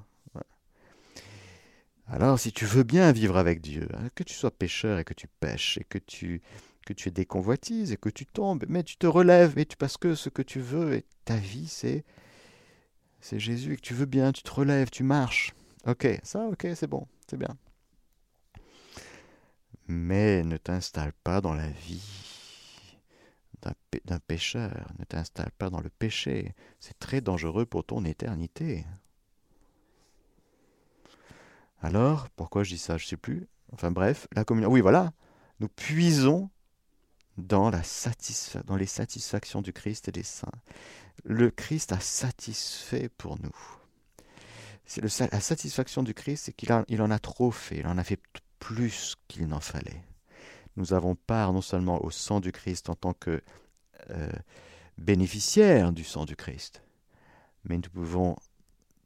Alors, 2.08 2.40
si 2.40 2.52
tu 2.52 2.66
veux 2.66 2.84
bien 2.84 3.14
vivre 3.14 3.38
avec 3.38 3.62
Dieu, 3.62 3.88
hein, 3.94 4.10
que 4.16 4.24
tu 4.24 4.34
sois 4.34 4.52
pécheur 4.52 5.00
et 5.00 5.06
que 5.06 5.14
tu 5.14 5.28
pêches 5.28 5.78
et 5.78 5.86
que 5.86 5.98
tu 5.98 6.42
que 6.86 6.94
tu 6.94 7.10
aies 7.10 7.12
des 7.12 7.28
et 7.92 7.98
que 7.98 8.10
tu 8.10 8.26
tombes, 8.26 8.66
mais 8.68 8.84
tu 8.84 8.98
te 8.98 9.08
relèves, 9.08 9.54
mais 9.56 9.66
tu 9.66 9.78
parce 9.78 9.98
que 9.98 10.16
ce 10.16 10.30
que 10.30 10.42
tu 10.42 10.60
veux 10.60 10.94
et 10.94 11.06
ta 11.26 11.36
vie, 11.36 11.68
c'est 11.68 12.04
c'est 13.20 13.40
Jésus 13.40 13.74
et 13.74 13.76
que 13.76 13.82
tu 13.82 13.94
veux 13.94 14.06
bien, 14.06 14.32
tu 14.32 14.42
te 14.42 14.52
relèves, 14.52 14.90
tu 14.90 15.04
marches. 15.04 15.54
Ok, 15.86 16.08
ça, 16.24 16.48
ok, 16.48 16.68
c'est 16.76 16.88
bon, 16.88 17.08
c'est 17.28 17.38
bien. 17.38 17.56
Mais 19.88 20.44
ne 20.44 20.58
t'installe 20.58 21.14
pas 21.24 21.42
dans 21.42 21.54
la 21.54 21.68
vie 21.68 22.02
d'un 24.06 24.20
pécheur, 24.20 24.92
ne 24.98 25.06
t'installe 25.06 25.52
pas 25.58 25.70
dans 25.70 25.82
le 25.82 25.90
péché. 25.90 26.56
C'est 26.80 26.98
très 26.98 27.22
dangereux 27.22 27.66
pour 27.66 27.84
ton 27.84 28.06
éternité. 28.06 28.86
Alors, 31.82 32.30
pourquoi 32.30 32.64
je 32.64 32.72
dis 32.72 32.78
ça? 32.78 32.98
Je 32.98 33.06
ne 33.06 33.10
sais 33.10 33.18
plus. 33.18 33.48
Enfin 33.74 33.92
bref, 33.92 34.28
la 34.34 34.44
communion. 34.44 34.70
Oui, 34.70 34.82
voilà. 34.82 35.14
Nous 35.60 35.68
puisons 35.68 36.50
dans, 37.38 37.70
la 37.70 37.82
dans 38.66 38.76
les 38.76 38.86
satisfactions 38.86 39.62
du 39.62 39.74
Christ 39.74 40.08
et 40.08 40.12
des 40.12 40.24
saints. 40.24 40.52
Le 41.24 41.52
Christ 41.52 41.92
a 41.92 42.00
satisfait 42.00 43.10
pour 43.18 43.40
nous 43.42 43.56
c'est 44.92 45.32
la 45.32 45.40
satisfaction 45.40 46.04
du 46.04 46.14
Christ, 46.14 46.46
c'est 46.46 46.54
qu'il 46.54 46.70
il 46.90 47.02
en 47.02 47.12
a 47.12 47.20
trop 47.20 47.52
fait, 47.52 47.78
il 47.78 47.88
en 47.88 47.98
a 47.98 48.04
fait 48.04 48.20
plus 48.60 49.16
qu'il 49.28 49.48
n'en 49.48 49.62
fallait. 49.62 50.04
Nous 50.76 50.94
avons 50.94 51.16
part 51.16 51.54
non 51.54 51.62
seulement 51.62 52.04
au 52.04 52.12
sang 52.12 52.40
du 52.40 52.52
Christ 52.52 52.90
en 52.90 52.96
tant 52.96 53.14
que 53.14 53.42
euh, 54.10 54.32
bénéficiaires 54.98 55.94
du 55.94 56.04
sang 56.04 56.26
du 56.26 56.36
Christ, 56.36 56.84
mais 57.64 57.78
nous 57.78 57.90
pouvons, 57.90 58.36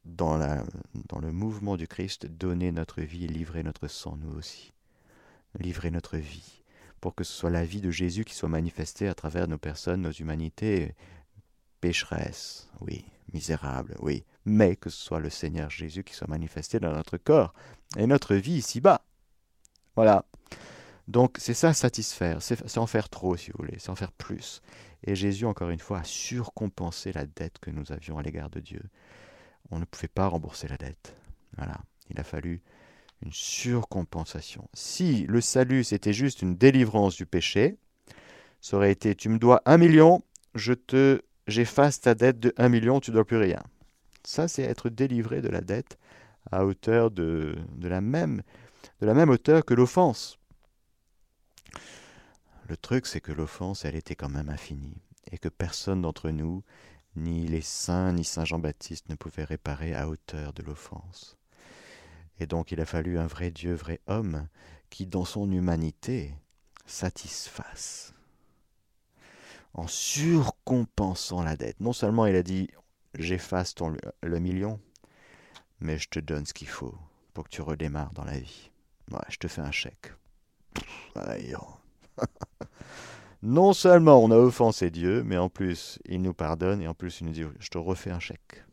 dans, 0.04 0.36
la, 0.36 0.64
dans 1.08 1.20
le 1.20 1.32
mouvement 1.32 1.76
du 1.76 1.86
Christ, 1.86 2.26
donner 2.26 2.72
notre 2.72 3.02
vie 3.02 3.24
et 3.24 3.28
livrer 3.28 3.62
notre 3.62 3.86
sang, 3.86 4.16
nous 4.16 4.36
aussi. 4.36 4.72
Livrer 5.58 5.90
notre 5.90 6.16
vie, 6.16 6.64
pour 7.00 7.14
que 7.14 7.24
ce 7.24 7.32
soit 7.32 7.50
la 7.50 7.64
vie 7.64 7.80
de 7.80 7.90
Jésus 7.90 8.24
qui 8.24 8.34
soit 8.34 8.48
manifestée 8.48 9.08
à 9.08 9.14
travers 9.14 9.48
nos 9.48 9.58
personnes, 9.58 10.02
nos 10.02 10.12
humanités 10.12 10.94
pécheresses, 11.80 12.68
oui, 12.80 13.04
misérables, 13.32 13.96
oui, 14.00 14.24
mais 14.44 14.76
que 14.76 14.90
ce 14.90 15.02
soit 15.02 15.20
le 15.20 15.30
Seigneur 15.30 15.70
Jésus 15.70 16.04
qui 16.04 16.14
soit 16.14 16.28
manifesté 16.28 16.80
dans 16.80 16.92
notre 16.92 17.16
corps 17.16 17.54
et 17.96 18.06
notre 18.06 18.34
vie 18.34 18.54
ici-bas. 18.54 19.02
Voilà. 19.94 20.24
Donc 21.08 21.36
c'est 21.38 21.54
ça 21.54 21.72
satisfaire, 21.72 22.42
c'est 22.42 22.78
en 22.78 22.86
faire 22.86 23.08
trop 23.08 23.36
si 23.36 23.50
vous 23.50 23.58
voulez, 23.58 23.78
c'est 23.78 23.90
en 23.90 23.94
faire 23.94 24.12
plus. 24.12 24.60
Et 25.04 25.14
Jésus, 25.14 25.44
encore 25.44 25.70
une 25.70 25.78
fois, 25.78 26.00
a 26.00 26.04
surcompensé 26.04 27.12
la 27.12 27.26
dette 27.26 27.58
que 27.60 27.70
nous 27.70 27.92
avions 27.92 28.18
à 28.18 28.22
l'égard 28.22 28.50
de 28.50 28.60
Dieu. 28.60 28.82
On 29.70 29.78
ne 29.78 29.84
pouvait 29.84 30.08
pas 30.08 30.26
rembourser 30.26 30.66
la 30.66 30.76
dette. 30.76 31.14
Voilà. 31.56 31.76
Il 32.10 32.18
a 32.18 32.24
fallu 32.24 32.62
une 33.22 33.32
surcompensation. 33.32 34.68
Si 34.74 35.26
le 35.26 35.40
salut 35.40 35.84
c'était 35.84 36.12
juste 36.12 36.42
une 36.42 36.56
délivrance 36.56 37.16
du 37.16 37.26
péché, 37.26 37.76
ça 38.60 38.76
aurait 38.76 38.92
été 38.92 39.14
tu 39.14 39.28
me 39.28 39.38
dois 39.38 39.62
un 39.64 39.78
million, 39.78 40.22
je 40.54 40.72
te 40.72 41.22
j'efface 41.46 42.00
ta 42.00 42.14
dette 42.14 42.40
de 42.40 42.52
un 42.56 42.68
million, 42.68 43.00
tu 43.00 43.10
ne 43.10 43.14
dois 43.14 43.24
plus 43.24 43.36
rien. 43.36 43.62
Ça, 44.24 44.48
c'est 44.48 44.62
être 44.62 44.88
délivré 44.88 45.40
de 45.40 45.48
la 45.48 45.60
dette 45.60 45.98
à 46.50 46.64
hauteur 46.64 47.10
de, 47.10 47.56
de, 47.76 47.88
la, 47.88 48.00
même, 48.00 48.42
de 49.00 49.06
la 49.06 49.14
même 49.14 49.30
hauteur 49.30 49.64
que 49.64 49.74
l'offense. 49.74 50.38
Le 52.68 52.76
truc, 52.76 53.06
c'est 53.06 53.20
que 53.20 53.32
l'offense, 53.32 53.84
elle 53.84 53.94
était 53.94 54.16
quand 54.16 54.28
même 54.28 54.48
infinie, 54.48 55.00
et 55.30 55.38
que 55.38 55.48
personne 55.48 56.02
d'entre 56.02 56.30
nous, 56.30 56.64
ni 57.14 57.46
les 57.46 57.60
saints, 57.60 58.12
ni 58.12 58.24
Saint 58.24 58.44
Jean-Baptiste, 58.44 59.08
ne 59.08 59.14
pouvaient 59.14 59.44
réparer 59.44 59.94
à 59.94 60.08
hauteur 60.08 60.52
de 60.52 60.62
l'offense. 60.62 61.35
Et 62.38 62.46
donc 62.46 62.72
il 62.72 62.80
a 62.80 62.86
fallu 62.86 63.18
un 63.18 63.26
vrai 63.26 63.50
Dieu, 63.50 63.74
vrai 63.74 64.00
homme, 64.06 64.48
qui, 64.90 65.06
dans 65.06 65.24
son 65.24 65.50
humanité, 65.50 66.34
satisfasse 66.86 68.14
en 69.76 69.86
surcompensant 69.86 71.42
la 71.42 71.56
dette. 71.56 71.80
Non 71.80 71.92
seulement 71.92 72.26
il 72.26 72.34
a 72.34 72.42
dit 72.42 72.70
j'efface 73.14 73.74
ton, 73.74 73.94
le 74.22 74.38
million, 74.38 74.80
mais 75.80 75.98
je 75.98 76.08
te 76.08 76.18
donne 76.18 76.46
ce 76.46 76.54
qu'il 76.54 76.68
faut 76.68 76.94
pour 77.34 77.44
que 77.44 77.50
tu 77.50 77.60
redémarres 77.60 78.12
dans 78.14 78.24
la 78.24 78.38
vie. 78.38 78.70
Ouais, 79.10 79.20
je 79.28 79.36
te 79.36 79.48
fais 79.48 79.60
un 79.60 79.70
chèque. 79.70 80.12
non 83.42 83.74
seulement 83.74 84.22
on 84.22 84.30
a 84.30 84.36
offensé 84.36 84.90
Dieu, 84.90 85.22
mais 85.22 85.36
en 85.36 85.50
plus 85.50 85.98
il 86.06 86.22
nous 86.22 86.34
pardonne 86.34 86.80
et 86.80 86.88
en 86.88 86.94
plus 86.94 87.20
il 87.20 87.26
nous 87.26 87.32
dit 87.32 87.44
je 87.58 87.68
te 87.68 87.78
refais 87.78 88.10
un 88.10 88.20
chèque. 88.20 88.64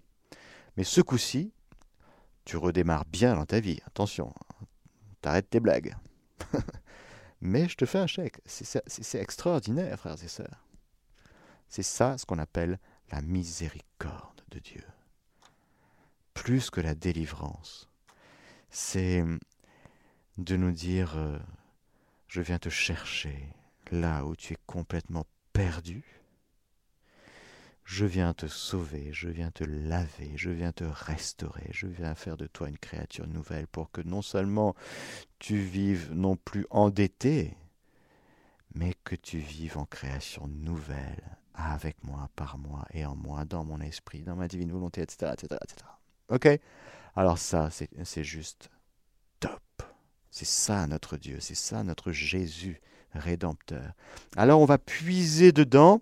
Mais 0.77 0.85
ce 0.85 1.01
coup-ci, 1.01 1.51
tu 2.45 2.57
redémarres 2.57 3.05
bien 3.05 3.35
dans 3.35 3.45
ta 3.45 3.59
vie. 3.59 3.79
Attention, 3.85 4.33
t'arrêtes 5.21 5.49
tes 5.49 5.59
blagues. 5.59 5.95
mais 7.41 7.67
je 7.67 7.75
te 7.75 7.85
fais 7.85 7.99
un 7.99 8.07
chèque. 8.07 8.39
C'est 8.45 9.19
extraordinaire, 9.19 9.99
frères 9.99 10.21
et 10.23 10.27
sœurs. 10.27 10.65
C'est 11.67 11.83
ça 11.83 12.17
ce 12.17 12.25
qu'on 12.25 12.39
appelle 12.39 12.79
la 13.11 13.21
miséricorde 13.21 14.43
de 14.49 14.59
Dieu. 14.59 14.83
Plus 16.33 16.69
que 16.69 16.81
la 16.81 16.95
délivrance. 16.95 17.89
C'est 18.69 19.23
de 20.37 20.55
nous 20.55 20.71
dire, 20.71 21.17
euh, 21.17 21.37
je 22.27 22.41
viens 22.41 22.59
te 22.59 22.69
chercher 22.69 23.47
là 23.91 24.25
où 24.25 24.35
tu 24.35 24.53
es 24.53 24.57
complètement 24.65 25.25
perdu. 25.51 26.22
Je 27.85 28.05
viens 28.05 28.33
te 28.33 28.47
sauver, 28.47 29.09
je 29.11 29.27
viens 29.27 29.51
te 29.51 29.63
laver, 29.63 30.31
je 30.35 30.49
viens 30.49 30.71
te 30.71 30.85
restaurer, 30.85 31.69
je 31.71 31.87
viens 31.87 32.15
faire 32.15 32.37
de 32.37 32.47
toi 32.47 32.69
une 32.69 32.77
créature 32.77 33.27
nouvelle 33.27 33.67
pour 33.67 33.91
que 33.91 34.01
non 34.01 34.21
seulement 34.21 34.73
tu 35.39 35.57
vives 35.57 36.11
non 36.13 36.37
plus 36.37 36.65
endetté, 36.69 37.57
mais 38.73 38.93
que 39.03 39.15
tu 39.15 39.37
vives 39.37 39.77
en 39.77 39.85
création 39.85 40.47
nouvelle, 40.47 41.37
avec 41.53 42.03
moi, 42.03 42.29
par 42.35 42.57
moi 42.57 42.85
et 42.91 43.05
en 43.05 43.15
moi, 43.15 43.45
dans 43.45 43.63
mon 43.63 43.79
esprit, 43.81 44.23
dans 44.23 44.35
ma 44.35 44.47
divine 44.47 44.71
volonté, 44.71 45.01
etc. 45.01 45.33
etc., 45.33 45.59
etc. 45.63 45.85
Ok? 46.29 46.47
Alors 47.15 47.37
ça, 47.37 47.69
c'est 47.69 48.23
juste 48.23 48.69
top. 49.39 49.61
C'est 50.31 50.47
ça 50.47 50.87
notre 50.87 51.17
Dieu, 51.17 51.37
c'est 51.39 51.53
ça 51.55 51.83
notre 51.83 52.11
Jésus 52.11 52.81
rédempteur. 53.13 53.93
Alors 54.35 54.61
on 54.61 54.65
va 54.65 54.79
puiser 54.79 55.51
dedans 55.51 56.01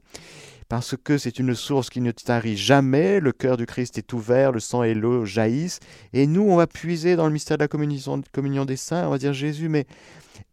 parce 0.72 0.96
que 0.96 1.18
c'est 1.18 1.38
une 1.38 1.54
source 1.54 1.90
qui 1.90 2.00
ne 2.00 2.12
tarit 2.12 2.56
jamais, 2.56 3.20
le 3.20 3.34
cœur 3.34 3.58
du 3.58 3.66
Christ 3.66 3.98
est 3.98 4.14
ouvert, 4.14 4.54
le 4.54 4.62
sang 4.62 4.84
et 4.84 4.94
l'eau 4.94 5.26
jaillissent, 5.26 5.82
et 6.14 6.26
nous 6.26 6.44
on 6.44 6.56
va 6.56 6.66
puiser 6.66 7.18
dans 7.18 7.26
le 7.26 7.34
mystère 7.34 7.58
de 7.58 7.64
la 7.64 7.68
communion, 7.68 8.64
des 8.64 8.78
saints, 8.78 9.06
on 9.06 9.10
va 9.10 9.18
dire 9.18 9.34
Jésus, 9.34 9.68
mais 9.68 9.86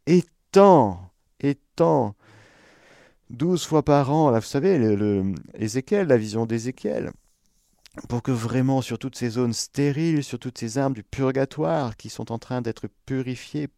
étant, 0.09 1.12
étant 1.39 2.16
douze 3.31 3.64
fois 3.64 3.85
par 3.85 4.11
an, 4.11 4.31
là, 4.31 4.41
vous 4.41 4.45
savez, 4.45 4.97
Ézéchiel, 5.55 6.09
la 6.09 6.16
vision 6.16 6.47
d'Ézéchiel, 6.47 7.12
pour 8.09 8.25
que 8.25 8.33
vraiment 8.33 8.83
sur 8.83 8.99
toutes 8.99 9.14
ces 9.14 9.29
zones 9.29 9.53
stériles, 9.53 10.25
sur 10.25 10.41
toutes 10.41 10.59
ces 10.59 10.79
armes 10.79 10.95
du 10.95 11.05
purgatoire 11.05 11.97
qui 11.97 12.11
sont 12.11 12.33
en 12.33 12.41
train 12.41 12.61
d'être 12.61 12.89
purifiées 13.07 13.69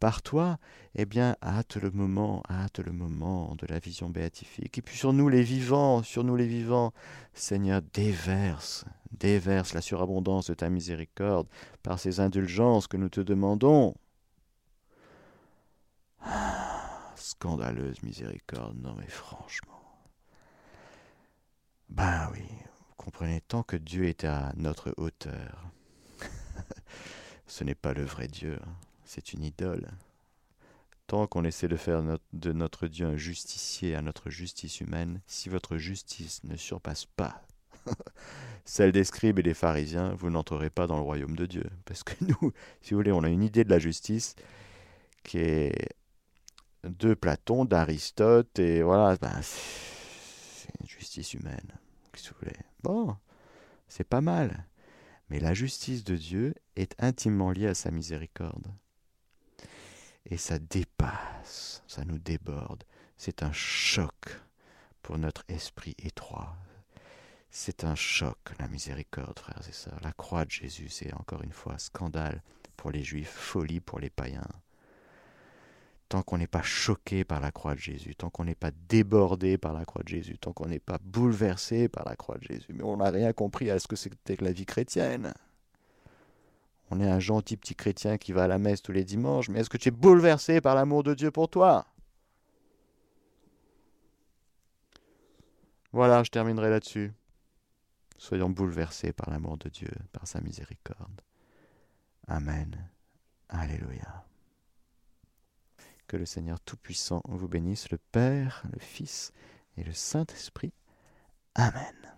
par 0.00 0.22
toi, 0.22 0.58
eh 0.94 1.04
bien, 1.04 1.36
hâte 1.42 1.76
le 1.76 1.90
moment, 1.90 2.42
hâte 2.48 2.78
le 2.78 2.92
moment 2.92 3.56
de 3.56 3.66
la 3.66 3.78
vision 3.78 4.08
béatifique. 4.08 4.78
Et 4.78 4.82
puis 4.82 4.96
sur 4.96 5.12
nous 5.12 5.28
les 5.28 5.42
vivants, 5.42 6.02
sur 6.02 6.24
nous 6.24 6.36
les 6.36 6.46
vivants, 6.46 6.92
Seigneur, 7.34 7.82
déverse, 7.92 8.84
déverse 9.12 9.74
la 9.74 9.80
surabondance 9.80 10.46
de 10.46 10.54
ta 10.54 10.70
miséricorde 10.70 11.48
par 11.82 11.98
ces 11.98 12.20
indulgences 12.20 12.86
que 12.86 12.96
nous 12.96 13.08
te 13.08 13.20
demandons. 13.20 13.94
scandaleuse 17.16 18.02
miséricorde. 18.02 18.78
Non 18.80 18.94
mais 18.98 19.08
franchement. 19.08 19.82
Ben 21.88 22.28
oui, 22.32 22.42
vous 22.42 22.94
comprenez, 22.96 23.40
tant 23.40 23.62
que 23.62 23.76
Dieu 23.76 24.04
est 24.04 24.24
à 24.24 24.52
notre 24.56 24.92
hauteur, 24.98 25.70
ce 27.46 27.64
n'est 27.64 27.74
pas 27.74 27.94
le 27.94 28.04
vrai 28.04 28.28
Dieu, 28.28 28.58
hein. 28.62 28.87
C'est 29.08 29.32
une 29.32 29.42
idole. 29.42 29.88
Tant 31.06 31.26
qu'on 31.26 31.44
essaie 31.44 31.68
de 31.68 31.76
faire 31.76 32.02
de 32.32 32.52
notre 32.52 32.86
Dieu 32.86 33.06
un 33.06 33.16
justicier 33.16 33.94
à 33.94 34.02
notre 34.02 34.28
justice 34.28 34.80
humaine, 34.80 35.22
si 35.26 35.48
votre 35.48 35.78
justice 35.78 36.44
ne 36.44 36.56
surpasse 36.56 37.06
pas 37.06 37.42
celle 38.66 38.92
des 38.92 39.04
scribes 39.04 39.38
et 39.38 39.42
des 39.42 39.54
pharisiens, 39.54 40.14
vous 40.14 40.28
n'entrerez 40.28 40.68
pas 40.68 40.86
dans 40.86 40.96
le 40.96 41.02
royaume 41.02 41.36
de 41.36 41.46
Dieu. 41.46 41.64
Parce 41.86 42.04
que 42.04 42.12
nous, 42.24 42.52
si 42.82 42.90
vous 42.90 42.98
voulez, 42.98 43.12
on 43.12 43.24
a 43.24 43.30
une 43.30 43.42
idée 43.42 43.64
de 43.64 43.70
la 43.70 43.78
justice 43.78 44.36
qui 45.24 45.38
est 45.38 45.88
de 46.84 47.14
Platon, 47.14 47.64
d'Aristote, 47.64 48.58
et 48.58 48.82
voilà, 48.82 49.16
ben, 49.16 49.40
c'est 49.42 50.68
une 50.80 50.86
justice 50.86 51.32
humaine. 51.32 51.72
Bon, 52.82 53.16
c'est 53.88 54.06
pas 54.06 54.20
mal. 54.20 54.66
Mais 55.30 55.40
la 55.40 55.54
justice 55.54 56.04
de 56.04 56.16
Dieu 56.16 56.54
est 56.76 56.94
intimement 56.98 57.50
liée 57.50 57.68
à 57.68 57.74
sa 57.74 57.90
miséricorde. 57.90 58.68
Et 60.30 60.36
ça 60.36 60.58
dépasse, 60.58 61.82
ça 61.86 62.04
nous 62.04 62.18
déborde. 62.18 62.84
C'est 63.16 63.42
un 63.42 63.52
choc 63.52 64.40
pour 65.02 65.18
notre 65.18 65.42
esprit 65.48 65.94
étroit. 65.98 66.54
C'est 67.50 67.84
un 67.84 67.94
choc, 67.94 68.36
la 68.58 68.68
miséricorde, 68.68 69.38
frères 69.38 69.62
et 69.66 69.72
sœurs. 69.72 69.98
La 70.02 70.12
croix 70.12 70.44
de 70.44 70.50
Jésus, 70.50 70.90
c'est 70.90 71.14
encore 71.14 71.42
une 71.42 71.52
fois 71.52 71.78
scandale 71.78 72.42
pour 72.76 72.90
les 72.90 73.02
juifs, 73.02 73.30
folie 73.30 73.80
pour 73.80 74.00
les 74.00 74.10
païens. 74.10 74.46
Tant 76.10 76.22
qu'on 76.22 76.38
n'est 76.38 76.46
pas 76.46 76.62
choqué 76.62 77.24
par 77.24 77.40
la 77.40 77.50
croix 77.50 77.74
de 77.74 77.80
Jésus, 77.80 78.14
tant 78.14 78.30
qu'on 78.30 78.44
n'est 78.44 78.54
pas 78.54 78.70
débordé 78.88 79.58
par 79.58 79.72
la 79.72 79.84
croix 79.84 80.02
de 80.02 80.08
Jésus, 80.08 80.38
tant 80.38 80.52
qu'on 80.52 80.68
n'est 80.68 80.78
pas 80.78 80.98
bouleversé 81.02 81.88
par 81.88 82.04
la 82.04 82.16
croix 82.16 82.38
de 82.38 82.44
Jésus, 82.44 82.72
mais 82.72 82.82
on 82.82 82.98
n'a 82.98 83.10
rien 83.10 83.32
compris 83.32 83.70
à 83.70 83.78
ce 83.78 83.88
que 83.88 83.96
c'était 83.96 84.36
que 84.36 84.44
la 84.44 84.52
vie 84.52 84.66
chrétienne. 84.66 85.34
On 86.90 87.00
est 87.00 87.08
un 87.08 87.20
gentil 87.20 87.56
petit 87.56 87.74
chrétien 87.74 88.16
qui 88.16 88.32
va 88.32 88.44
à 88.44 88.48
la 88.48 88.58
messe 88.58 88.82
tous 88.82 88.92
les 88.92 89.04
dimanches, 89.04 89.48
mais 89.48 89.60
est-ce 89.60 89.70
que 89.70 89.76
tu 89.76 89.88
es 89.88 89.92
bouleversé 89.92 90.60
par 90.60 90.74
l'amour 90.74 91.02
de 91.02 91.14
Dieu 91.14 91.30
pour 91.30 91.48
toi? 91.48 91.86
Voilà, 95.92 96.22
je 96.22 96.30
terminerai 96.30 96.70
là-dessus. 96.70 97.12
Soyons 98.18 98.50
bouleversés 98.50 99.12
par 99.12 99.30
l'amour 99.30 99.58
de 99.58 99.68
Dieu, 99.68 99.90
par 100.12 100.26
sa 100.26 100.40
miséricorde. 100.40 101.20
Amen. 102.26 102.90
Alléluia. 103.48 104.26
Que 106.06 106.16
le 106.16 106.26
Seigneur 106.26 106.60
Tout-Puissant 106.60 107.22
vous 107.24 107.48
bénisse, 107.48 107.90
le 107.90 107.98
Père, 107.98 108.62
le 108.72 108.78
Fils 108.78 109.32
et 109.76 109.84
le 109.84 109.92
Saint-Esprit. 109.92 110.72
Amen. 111.54 112.17